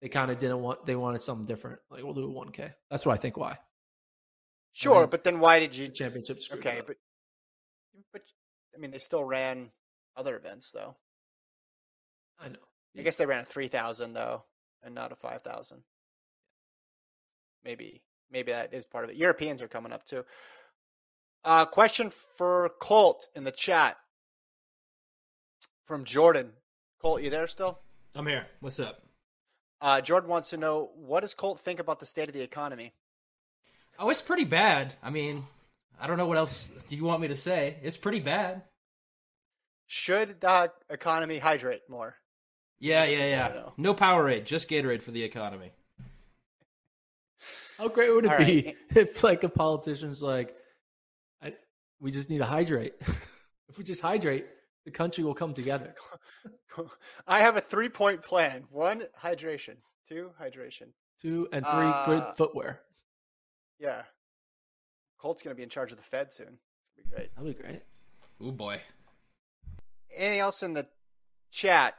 [0.00, 1.80] they kind of didn't want, they wanted something different.
[1.90, 2.72] Like, we'll do a 1K.
[2.90, 3.58] That's what I think why.
[4.72, 5.88] Sure, think but then why did you?
[5.88, 6.96] Championship Okay, but
[8.12, 8.22] but
[8.74, 9.70] I mean, they still ran
[10.16, 10.96] other events though.
[12.40, 12.58] I know.
[12.98, 14.44] I guess they ran a three thousand though,
[14.82, 15.82] and not a five thousand.
[17.64, 19.16] Maybe maybe that is part of it.
[19.16, 20.24] Europeans are coming up too.
[21.44, 23.96] Uh, question for Colt in the chat
[25.92, 26.52] from Jordan.
[27.02, 27.78] Colt, you there still?
[28.14, 28.46] I'm here.
[28.60, 29.02] What's up?
[29.78, 32.94] Uh, Jordan wants to know what does Colt think about the state of the economy?
[33.98, 34.94] Oh, it's pretty bad.
[35.02, 35.44] I mean,
[36.00, 37.76] I don't know what else do you want me to say.
[37.82, 38.62] It's pretty bad.
[39.86, 42.16] Should the economy hydrate more?
[42.78, 43.48] Yeah, yeah, yeah.
[43.48, 43.72] wanna know.
[43.76, 45.72] No Powerade, just Gatorade for the economy.
[47.76, 48.76] How great would it All be right.
[48.96, 50.56] if, like, a politician's like,
[51.42, 51.52] I,
[52.00, 52.94] we just need to hydrate.
[53.68, 54.46] if we just hydrate,
[54.84, 55.94] the country will come together.
[57.26, 58.64] I have a three point plan.
[58.70, 59.76] One, hydration.
[60.08, 60.88] Two, hydration.
[61.20, 62.80] Two and three Uh, good footwear.
[63.78, 64.02] Yeah.
[65.18, 66.58] Colt's going to be in charge of the Fed soon.
[66.80, 67.30] It's going to be great.
[67.34, 67.82] That'll be great.
[68.40, 68.80] Oh boy.
[70.16, 70.86] Anything else in the
[71.50, 71.94] chat?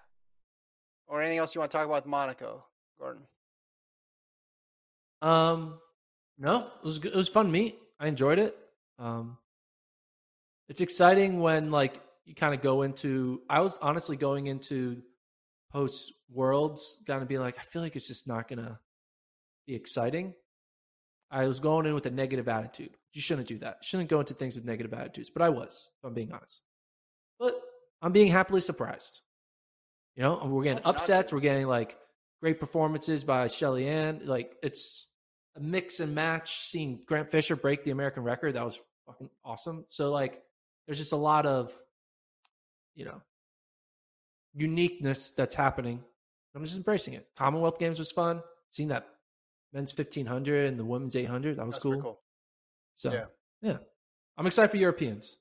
[1.07, 2.65] Or anything else you want to talk about with Monaco,
[2.99, 3.23] Gordon?
[5.21, 5.79] Um,
[6.37, 7.13] no, it was good.
[7.13, 7.77] it was fun meet.
[7.99, 8.57] I enjoyed it.
[8.99, 9.37] Um,
[10.69, 13.41] it's exciting when like you kind of go into.
[13.49, 15.01] I was honestly going into
[15.71, 18.79] post worlds, kind of being like, I feel like it's just not gonna
[19.67, 20.33] be exciting.
[21.31, 22.95] I was going in with a negative attitude.
[23.13, 23.77] You shouldn't do that.
[23.81, 25.31] You shouldn't go into things with negative attitudes.
[25.31, 26.61] But I was, if I'm being honest.
[27.39, 27.59] But
[28.01, 29.21] I'm being happily surprised.
[30.15, 31.33] You know, we're getting How'd you not upsets.
[31.33, 31.97] We're getting like
[32.39, 34.21] great performances by Shelly Ann.
[34.25, 35.07] Like it's
[35.55, 36.59] a mix and match.
[36.67, 39.85] Seeing Grant Fisher break the American record that was fucking awesome.
[39.87, 40.39] So like,
[40.85, 41.71] there's just a lot of,
[42.95, 43.21] you know,
[44.53, 46.03] uniqueness that's happening.
[46.55, 47.27] I'm just embracing it.
[47.35, 48.41] Commonwealth Games was fun.
[48.69, 49.07] Seeing that
[49.73, 51.99] men's 1500 and the women's 800 that was cool.
[52.01, 52.21] cool.
[52.93, 53.25] So Yeah.
[53.61, 53.77] yeah.
[54.37, 55.37] I'm excited for Europeans.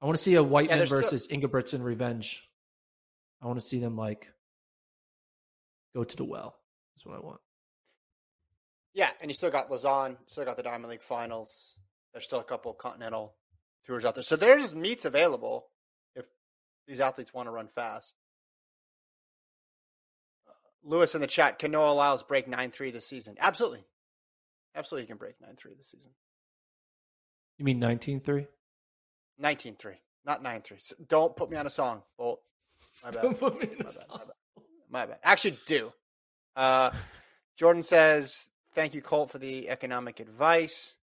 [0.00, 2.48] I want to see a Wightman there's still- versus Ingebrigtsen revenge.
[3.42, 4.32] I want to see them like
[5.94, 6.58] go to the well.
[6.94, 7.40] That's what I want.
[8.94, 11.78] Yeah, and you still got Lausanne, still got the Diamond League finals.
[12.12, 13.34] There's still a couple continental
[13.88, 14.22] tours out there.
[14.22, 15.66] So there's meets available
[16.14, 16.26] if
[16.86, 18.14] these athletes want to run fast.
[20.84, 23.36] Lewis in the chat, can Noah Lyles break 9 3 this season?
[23.40, 23.84] Absolutely.
[24.76, 26.12] Absolutely, he can break 9 3 this season.
[27.58, 28.46] You mean 19-3?
[29.38, 30.76] 19 3, not 9 3.
[30.80, 32.40] So don't put me on a song, Bolt.
[33.02, 33.22] My bad.
[33.22, 34.06] Don't put me My a bad, song.
[34.10, 34.34] my bad.
[34.90, 35.18] My bad.
[35.24, 35.92] Actually, do.
[36.54, 36.90] Uh,
[37.56, 40.96] Jordan says, "Thank you, Colt, for the economic advice."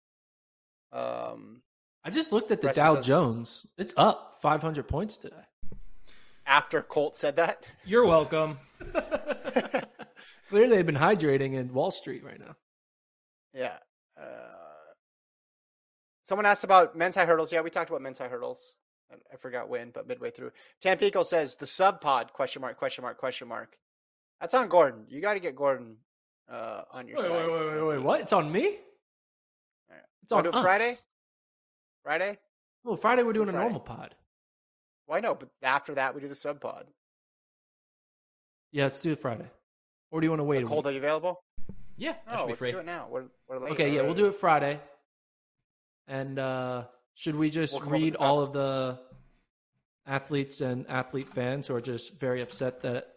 [0.91, 1.61] Um,
[2.05, 3.65] I just looked at the Preston Dow says- Jones.
[3.77, 5.35] It's up 500 points today.
[6.45, 8.59] after Colt said that, You're welcome.
[10.49, 12.55] Clearly, they've been hydrating in Wall Street right now.
[13.53, 13.77] yeah.
[14.17, 14.23] Uh,
[16.23, 17.51] someone asked about men's high hurdles.
[17.51, 18.77] Yeah, we talked about men's high hurdles.
[19.11, 20.51] I, I forgot when, but midway through,
[20.81, 23.77] Tampico says the sub pod question mark question mark question mark.
[24.39, 25.05] That's on Gordon.
[25.09, 25.97] You got to get Gordon
[26.49, 27.31] uh, on your Wait, side.
[27.31, 28.01] wait, wait, wait, wait.
[28.01, 28.21] What?
[28.21, 28.63] It's on me?
[29.89, 30.03] Alright.
[30.23, 30.61] It's on Wanna do it us.
[30.63, 30.93] Friday?
[32.05, 32.37] Friday?
[32.83, 34.13] Well, Friday we're doing a normal pod.
[35.07, 35.33] Why no?
[35.33, 36.85] But after that, we do the sub pod.
[38.71, 39.47] Yeah, let's do it Friday.
[40.11, 40.91] Or do you want to wait a Colt, week?
[40.91, 41.41] are you available?
[41.97, 42.71] Yeah, I No, be let's free.
[42.71, 43.07] do it now.
[43.09, 43.71] We're, we're late.
[43.73, 44.79] Okay, yeah, we'll do it Friday.
[46.07, 46.83] And uh
[47.15, 48.99] should we just We'll come up with read all of the
[50.05, 53.07] athletes and athlete fans who are just very upset that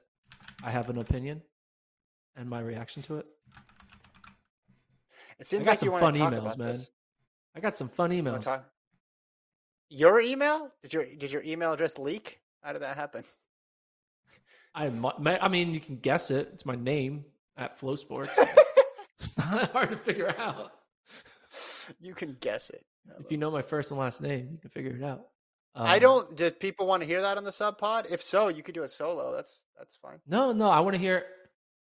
[0.64, 1.42] I have an opinion
[2.36, 3.26] and my reaction to it?
[5.38, 6.68] It I seems got like some you want fun to talk emails, man.
[6.68, 6.90] this.
[7.54, 8.46] I got some fun emails.
[9.90, 10.70] Your email?
[10.82, 12.40] Did your did your email address leak?
[12.62, 13.24] How did that happen?
[14.74, 14.86] I
[15.40, 16.50] I mean, you can guess it.
[16.52, 17.24] It's my name
[17.56, 18.30] at FloSports.
[19.14, 20.72] it's not hard to figure out.
[22.00, 22.84] you can guess it.
[23.20, 25.26] If you know my first and last name, you can figure it out.
[25.74, 26.36] I Um, don't.
[26.36, 28.06] Did people want to hear that on the sub pod?
[28.10, 29.34] If so, you could do a solo.
[29.34, 30.20] That's that's fine.
[30.26, 31.24] No, no, I want to hear.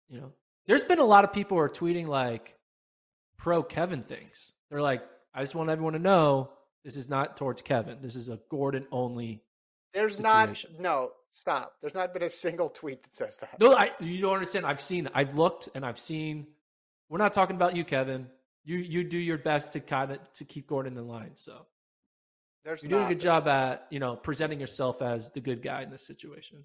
[0.08, 0.32] You know,
[0.66, 2.56] there's been a lot of people who are tweeting like
[3.36, 4.52] pro Kevin things.
[4.70, 5.02] They're like,
[5.34, 6.50] I just want everyone to know
[6.84, 7.98] This is not towards Kevin.
[8.02, 9.42] This is a Gordon only.
[9.94, 10.72] There's situation.
[10.74, 11.74] not no stop.
[11.80, 13.60] There's not been a single tweet that says that.
[13.60, 14.66] No, I, you don't understand.
[14.66, 16.46] I've seen, I've looked, and I've seen.
[17.08, 18.26] We're not talking about you, Kevin.
[18.64, 21.32] You you do your best to kind of to keep Gordon in line.
[21.34, 21.66] So
[22.64, 25.82] There's you're doing a good job at you know presenting yourself as the good guy
[25.82, 26.58] in this situation.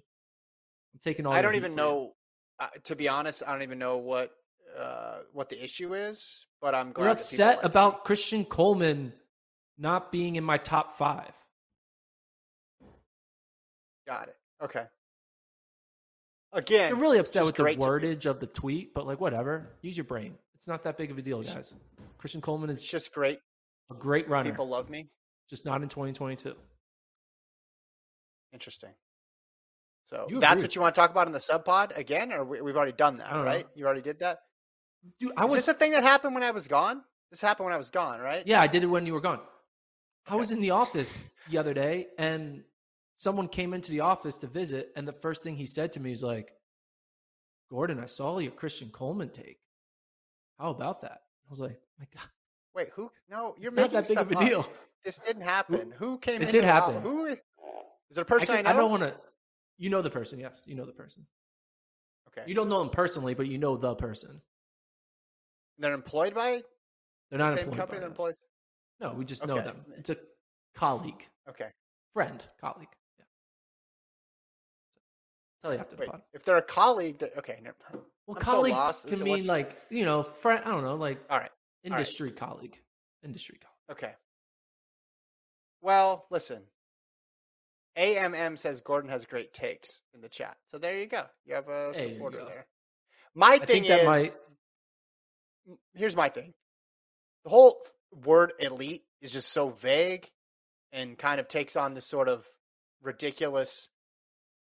[0.94, 1.32] I'm taking all.
[1.32, 2.14] I don't even know.
[2.60, 4.32] Uh, to be honest, I don't even know what
[4.76, 6.46] uh, what the issue is.
[6.60, 8.00] But I'm glad You're upset like about me.
[8.04, 9.12] Christian Coleman
[9.78, 11.34] not being in my top five.
[14.06, 14.36] Got it.
[14.62, 14.84] Okay.
[16.52, 19.68] Again, You're really upset with the wordage of the tweet, but like whatever.
[19.82, 20.34] Use your brain.
[20.54, 21.74] It's not that big of a deal, guys.
[22.16, 23.38] Christian Coleman It's is just great.
[23.90, 25.08] a great runner, People love me.
[25.50, 26.54] just not in 2022.
[28.52, 28.90] Interesting.
[30.06, 30.62] So You that's agree.
[30.64, 32.92] what you want to talk about in the sub pod again, or we, we've already
[32.92, 33.44] done that, don't know.
[33.44, 33.66] right?
[33.74, 34.38] You already did that.
[35.20, 37.02] Dude, I Is was this a thing that happened when I was gone?
[37.30, 38.42] This happened when I was gone, right?
[38.46, 39.40] Yeah, I did it when you were gone.
[40.28, 42.64] I was in the office the other day and
[43.16, 46.10] someone came into the office to visit and the first thing he said to me
[46.10, 46.52] was like,
[47.70, 49.58] "Gordon, I saw your Christian Coleman take.
[50.58, 52.28] How about that?" I was like, "My god,
[52.74, 53.10] Wait, who?
[53.30, 54.48] No, you're it's not making that big of a up.
[54.48, 54.72] deal."
[55.04, 55.92] This didn't happen.
[55.98, 56.42] Who came?
[56.42, 57.00] It did happen.
[57.02, 57.38] Who is?
[58.10, 58.70] Is it a person I, can- know?
[58.70, 59.14] I don't want to
[59.78, 60.64] You know the person, yes.
[60.66, 61.24] You know the person.
[62.28, 62.42] Okay.
[62.48, 64.42] You don't know him personally, but you know the person.
[65.78, 66.62] They're employed by
[67.30, 68.00] They're the not same employed company.
[68.00, 68.36] by They're us.
[69.00, 69.84] No, we just know them.
[69.96, 70.16] It's a
[70.74, 71.68] colleague, Okay.
[72.14, 72.88] friend, colleague.
[73.18, 73.24] Yeah.
[75.62, 76.22] Tell you after the pod.
[76.32, 77.60] if they're a colleague, that, okay.
[77.62, 80.62] Never, Well, I'm so colleague lost can mean like you know, friend.
[80.64, 81.50] I don't know, like all right.
[81.84, 82.78] industry colleague,
[83.22, 83.98] industry colleague.
[83.98, 84.14] Okay.
[85.80, 86.62] Well, listen.
[87.96, 90.56] AMM says Gordon has great takes in the chat.
[90.66, 91.24] So there you go.
[91.44, 92.66] You have a There supporter there.
[93.34, 94.34] My I thing think that is might.
[95.94, 96.54] here's my thing.
[97.44, 97.80] The whole
[98.24, 100.30] word elite is just so vague
[100.92, 102.44] and kind of takes on this sort of
[103.02, 103.88] ridiculous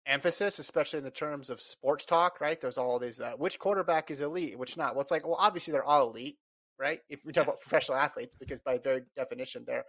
[0.06, 2.60] emphasis, especially in the terms of sports talk, right?
[2.60, 4.94] There's all these, uh, which quarterback is elite, which not.
[4.94, 6.36] Well, it's like, well, obviously they're all elite,
[6.78, 7.00] right?
[7.08, 9.84] If we talk about professional athletes, because by very definition, they're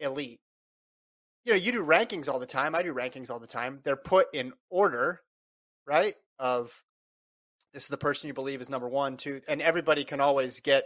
[0.00, 0.40] elite.
[1.44, 2.74] You know, you do rankings all the time.
[2.74, 3.80] I do rankings all the time.
[3.84, 5.20] They're put in order,
[5.86, 6.14] right?
[6.38, 6.72] Of
[7.72, 10.84] this is the person you believe is number one, two, and everybody can always get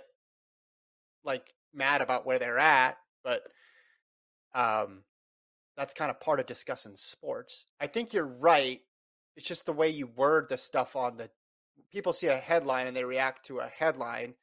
[1.25, 1.43] like
[1.79, 3.43] mad about where they're at, but
[4.55, 5.05] um,
[5.77, 7.67] that's kind of part of discussing sports.
[7.81, 8.81] I think you're right.
[9.37, 11.31] It's just the way you word the stuff on the
[11.93, 14.35] people see a headline and they react to a headline,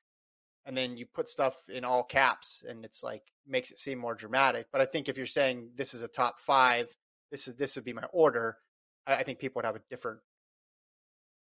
[0.65, 4.15] and then you put stuff in all caps, and it's like makes it seem more
[4.15, 4.67] dramatic.
[4.71, 6.95] But I think if you're saying this is a top five,
[7.31, 8.57] this is this would be my order.
[9.05, 10.19] I, I think people would have a different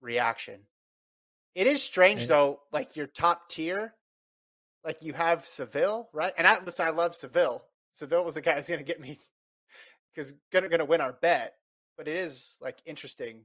[0.00, 0.60] reaction.
[1.54, 3.94] It is strange though, like your top tier,
[4.86, 6.32] like you have Seville, right?
[6.38, 7.64] And I listen, I love Seville.
[7.92, 9.18] Seville was the guy who's going to get me
[10.14, 11.54] because gonna gonna win our bet.
[11.98, 13.44] But it is like interesting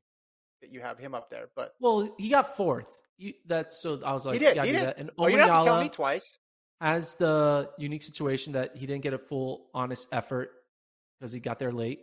[0.61, 1.47] that you have him up there.
[1.55, 2.89] But Well, he got fourth.
[3.17, 4.01] You, that's so.
[4.05, 4.55] I was like, he did.
[4.55, 4.87] gotta He did.
[4.87, 4.97] that.
[4.97, 6.37] And oh, you have to tell me twice.
[6.79, 10.51] has the unique situation that he didn't get a full honest effort
[11.19, 12.01] because he got there late.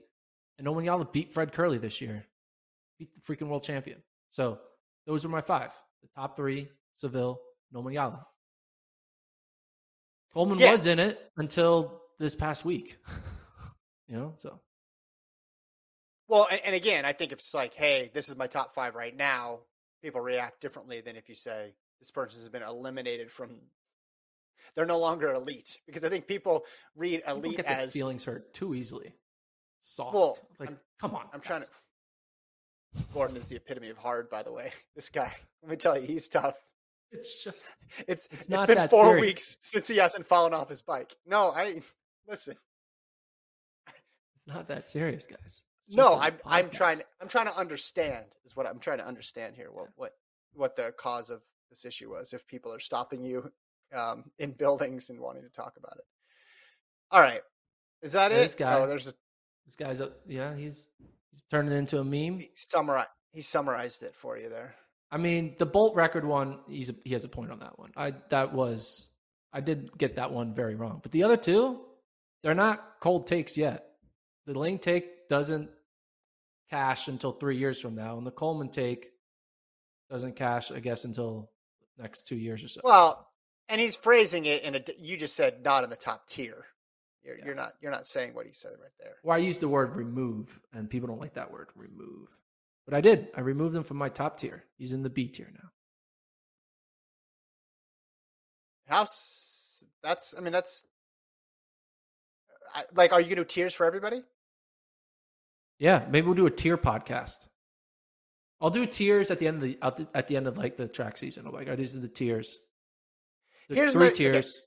[0.58, 2.24] And Omanyala beat Fred Kerley this year,
[2.98, 4.02] beat the freaking world champion.
[4.30, 4.58] So
[5.06, 5.72] those are my five:
[6.02, 7.40] the top three, Seville,
[7.74, 8.24] Nomanyala.
[10.32, 10.72] Coleman Yeah.
[10.72, 12.96] was in it until this past week.
[14.08, 14.60] you know, so
[16.28, 18.94] Well, and, and again, I think if it's like, hey, this is my top five
[18.94, 19.60] right now,
[20.02, 23.50] people react differently than if you say this person has been eliminated from.
[24.74, 26.64] They're no longer elite because I think people
[26.96, 29.14] read people elite their as feelings hurt too easily.
[29.82, 30.14] Soft.
[30.14, 31.26] Well, like, I'm- come on.
[31.32, 31.66] I'm trying to.
[33.14, 34.72] Gordon is the epitome of hard, by the way.
[34.96, 36.56] This guy, let me tell you, he's tough.
[37.12, 37.66] It's just
[38.06, 39.20] It's It's it's not been that four serious.
[39.22, 41.16] weeks since he hasn't fallen off his bike.
[41.26, 41.80] No, I
[42.28, 42.56] listen.
[44.36, 45.62] it's not that serious, guys.
[45.90, 49.06] No, just a I'm I'm trying I'm trying to understand is what I'm trying to
[49.06, 49.68] understand here.
[49.72, 50.12] What what
[50.52, 51.40] what the cause of
[51.70, 52.32] this issue was?
[52.34, 53.50] If people are stopping you
[53.94, 56.04] um, in buildings and wanting to talk about it.
[57.10, 57.40] All right,
[58.02, 58.42] is that Yeah, it?
[58.42, 59.14] this guy- Oh, there's a
[59.64, 60.54] This guy's a yeah.
[60.54, 60.88] He's
[61.30, 62.38] he's turning into a meme.
[62.40, 64.74] he summarize he summarized it for you there.
[65.10, 66.58] I mean, the Bolt record one.
[66.68, 67.92] He's a, he has a point on that one.
[67.96, 69.08] I that was
[69.52, 71.00] I did get that one very wrong.
[71.02, 71.80] But the other two,
[72.42, 73.84] they're not cold takes yet.
[74.46, 75.70] The Lane take doesn't
[76.70, 79.08] cash until three years from now, and the Coleman take
[80.10, 81.50] doesn't cash, I guess, until
[81.98, 82.80] next two years or so.
[82.84, 83.28] Well,
[83.68, 84.82] and he's phrasing it in a.
[84.98, 86.66] You just said not in the top tier.
[87.22, 87.44] You're, Yeah.
[87.46, 87.72] you're not.
[87.80, 89.16] You're not saying what he said right there.
[89.22, 92.28] Well, I used the word remove, and people don't like that word, remove.
[92.88, 93.28] But I did.
[93.36, 94.64] I removed him from my top tier.
[94.78, 95.68] He's in the B tier now.
[98.86, 99.84] House.
[100.02, 100.34] That's.
[100.36, 100.84] I mean, that's.
[102.74, 104.22] I- like, are you gonna do tiers for everybody?
[105.78, 107.48] Yeah, maybe we'll do a tier podcast.
[108.60, 109.78] I'll do tiers at the end of the
[110.14, 111.46] at the, end of like the track season.
[111.46, 112.58] I'm like, oh, these are the tiers.
[113.68, 114.14] The Here's three my- okay.
[114.14, 114.62] tiers.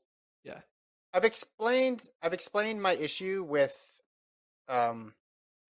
[1.13, 3.75] I've explained I've explained my issue with
[4.69, 5.13] um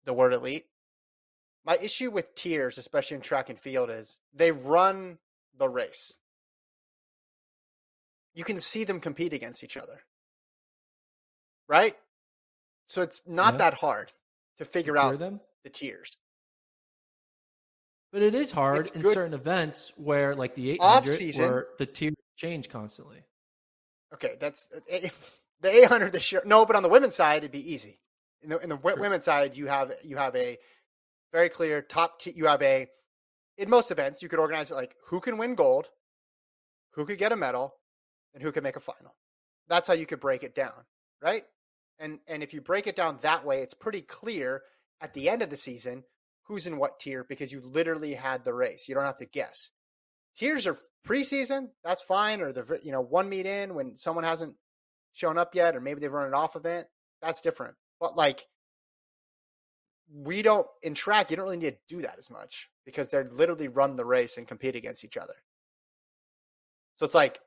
[0.04, 0.64] the word elite.
[1.68, 5.18] My issue with tiers, especially in track and field, is they run
[5.54, 6.16] the race.
[8.32, 10.00] You can see them compete against each other.
[11.68, 11.94] Right?
[12.86, 13.58] So it's not Yeah.
[13.58, 14.14] that hard
[14.56, 15.42] to figure Tier out them.
[15.62, 16.16] the tiers.
[18.12, 21.68] But it is hard It's in good- certain events where, like the 800, Off-season- where
[21.78, 23.26] the tiers change constantly.
[24.14, 25.10] Okay, that's eh,
[25.60, 26.40] the 800 this year.
[26.46, 28.00] No, but on the women's side, it'd be easy.
[28.40, 30.58] In the in the wo- women's side, you have you have a
[31.32, 32.20] very clear top.
[32.20, 32.88] T- you have a
[33.56, 35.88] in most events you could organize it like who can win gold,
[36.92, 37.74] who could get a medal,
[38.34, 39.16] and who can make a final.
[39.68, 40.84] That's how you could break it down,
[41.22, 41.44] right?
[41.98, 44.62] And and if you break it down that way, it's pretty clear
[45.00, 46.04] at the end of the season
[46.44, 48.88] who's in what tier because you literally had the race.
[48.88, 49.70] You don't have to guess.
[50.36, 54.54] Tiers are preseason, that's fine, or the you know one meet in when someone hasn't
[55.12, 56.86] shown up yet, or maybe they've run an off event.
[57.20, 57.74] That's different.
[58.00, 58.46] But like,
[60.12, 61.30] we don't in track.
[61.30, 64.36] You don't really need to do that as much because they're literally run the race
[64.36, 65.34] and compete against each other.
[66.96, 67.40] So it's like,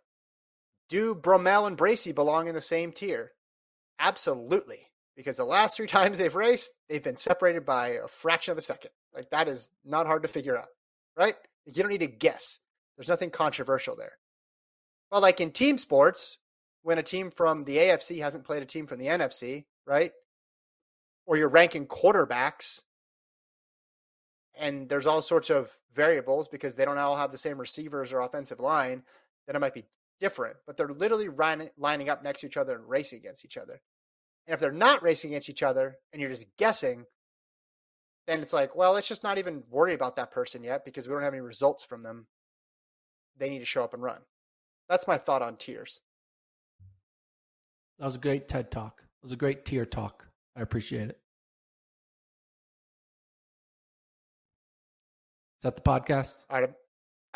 [0.89, 3.31] do Bromell and Bracy belong in the same tier?
[3.99, 4.79] Absolutely,
[5.15, 8.61] because the last three times they've raced, they've been separated by a fraction of a
[8.61, 8.91] second.
[9.13, 10.69] Like that is not hard to figure out,
[11.17, 11.35] right?
[11.65, 12.59] You don't need to guess.
[12.97, 14.13] There's nothing controversial there.
[15.11, 16.37] Well, like in team sports,
[16.83, 20.11] when a team from the AFC hasn't played a team from the NFC, right?
[21.31, 22.81] Or you're ranking quarterbacks,
[24.53, 28.19] and there's all sorts of variables because they don't all have the same receivers or
[28.19, 29.03] offensive line,
[29.47, 29.85] then it might be
[30.19, 30.57] different.
[30.67, 31.29] But they're literally
[31.77, 33.81] lining up next to each other and racing against each other.
[34.45, 37.05] And if they're not racing against each other and you're just guessing,
[38.27, 41.13] then it's like, well, let's just not even worry about that person yet because we
[41.13, 42.27] don't have any results from them.
[43.37, 44.19] They need to show up and run.
[44.89, 46.01] That's my thought on tiers.
[47.99, 49.01] That was a great TED talk.
[49.01, 50.27] It was a great tier talk.
[50.57, 51.20] I appreciate it.
[55.61, 56.45] Is that the podcast?
[56.49, 56.71] All right.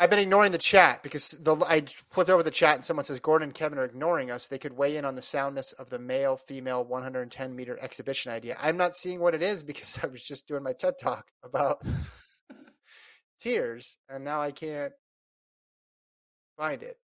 [0.00, 3.20] I've been ignoring the chat because the I flipped over the chat and someone says
[3.20, 4.48] Gordon and Kevin are ignoring us.
[4.48, 8.56] They could weigh in on the soundness of the male female 110 meter exhibition idea.
[8.60, 11.82] I'm not seeing what it is because I was just doing my TED talk about
[13.40, 14.92] tiers and now I can't
[16.58, 16.98] find it.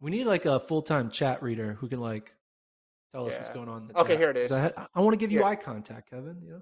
[0.00, 2.34] We need like a full time chat reader who can like
[3.14, 3.82] tell us what's going on.
[3.82, 4.20] In the Okay, chat.
[4.20, 4.52] here it is.
[4.52, 5.48] I, I want to give you Here.
[5.48, 6.36] eye contact, Kevin.
[6.44, 6.60] You know?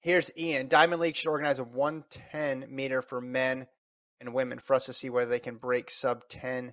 [0.00, 0.68] Here's Ian.
[0.68, 3.66] Diamond League should organize a 110 meter for men
[4.18, 6.72] and women for us to see whether they can break sub 10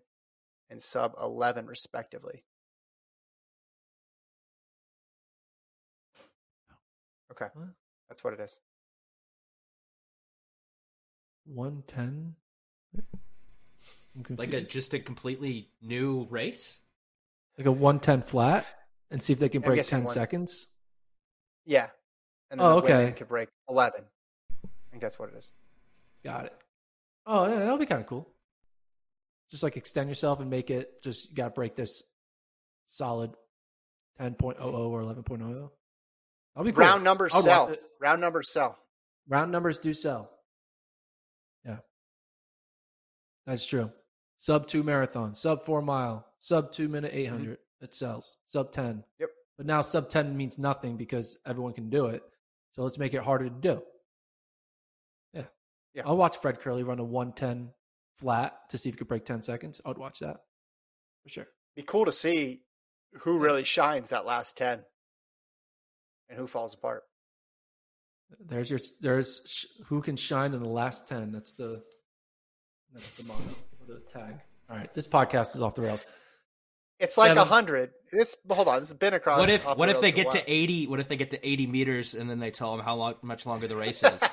[0.69, 2.43] and sub 11 respectively.
[7.31, 7.47] Okay.
[7.53, 7.67] What?
[8.09, 8.57] That's what it is.
[11.45, 12.35] 110?
[12.95, 16.79] I'm Like a just a completely new race.
[17.57, 18.65] like a 110 flat
[19.11, 20.67] and see if they can I'm break 10 one- seconds.
[21.65, 21.89] Yeah.
[22.49, 23.11] And then Oh, the women okay.
[23.13, 24.01] could break 11.
[24.63, 25.51] I think that's what it is.
[26.23, 26.53] Got it.
[27.25, 28.27] Oh, yeah, that'll be kind of cool.
[29.49, 32.03] Just like extend yourself and make it just, you got to break this
[32.85, 33.31] solid
[34.19, 35.69] 10.00 or 11.00.
[36.55, 36.83] That'll be cool.
[36.83, 37.75] Round numbers I'll sell.
[37.99, 38.77] Round numbers sell.
[39.27, 40.31] Round numbers do sell.
[41.65, 41.77] Yeah.
[43.45, 43.91] That's true.
[44.37, 47.57] Sub two marathon, sub four mile, sub two minute 800.
[47.81, 48.37] It sells.
[48.45, 48.85] Sub 10.
[48.85, 48.99] Mm-hmm.
[49.19, 49.29] Yep.
[49.57, 52.23] But now sub 10 means nothing because everyone can do it.
[52.77, 53.81] So let's make it harder to do.
[55.33, 55.45] Yeah.
[55.95, 56.03] Yeah.
[56.05, 57.71] I'll watch Fred Kerley run a 110
[58.17, 59.81] flat to see if he could break 10 seconds.
[59.83, 60.37] I would watch that
[61.23, 61.47] for sure.
[61.75, 62.61] Be cool to see
[63.21, 64.83] who really shines that last 10
[66.29, 67.01] and who falls apart.
[68.39, 71.31] There's your, there's sh- who can shine in the last 10.
[71.31, 71.81] That's the,
[72.93, 73.41] that's the motto,
[73.87, 74.35] the tag.
[74.69, 74.93] All right.
[74.93, 76.05] This podcast is off the rails.
[76.99, 77.91] It's like a hundred.
[78.11, 78.79] This hold on.
[78.79, 79.39] This has been across.
[79.39, 80.33] What if off what if they get while.
[80.35, 80.87] to eighty?
[80.87, 83.45] What if they get to eighty meters and then they tell them how long, much
[83.45, 84.21] longer the race is?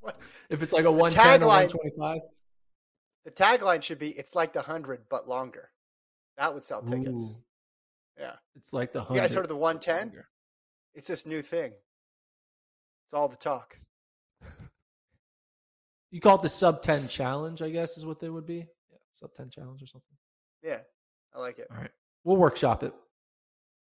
[0.00, 0.20] What?
[0.50, 2.20] If it's like a 110 or 125.
[3.24, 5.70] The tagline should be "It's like the hundred, but longer."
[6.36, 7.22] That would sell tickets.
[7.22, 7.42] Ooh,
[8.18, 9.20] Yeah, it's like the you 100.
[9.22, 10.12] guys heard of the one ten?
[10.94, 11.72] It's this new thing.
[13.06, 13.78] It's all the talk.
[16.10, 18.58] You call it the sub 10 challenge, I guess is what they would be.
[18.90, 20.16] Yeah, sub 10 challenge or something.
[20.62, 20.80] Yeah,
[21.34, 21.68] I like it.
[21.70, 21.90] All right.
[22.24, 22.94] We'll workshop it.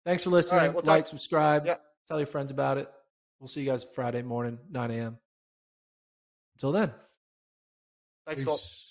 [0.05, 0.73] Thanks for listening.
[0.73, 1.77] we'll talk- like, subscribe, Yeah.
[2.09, 2.91] tell your friends about it.
[3.39, 5.19] We'll see you guys Friday morning, 9 a.m.
[6.55, 6.93] Until then.
[8.27, 8.90] Thanks, peace.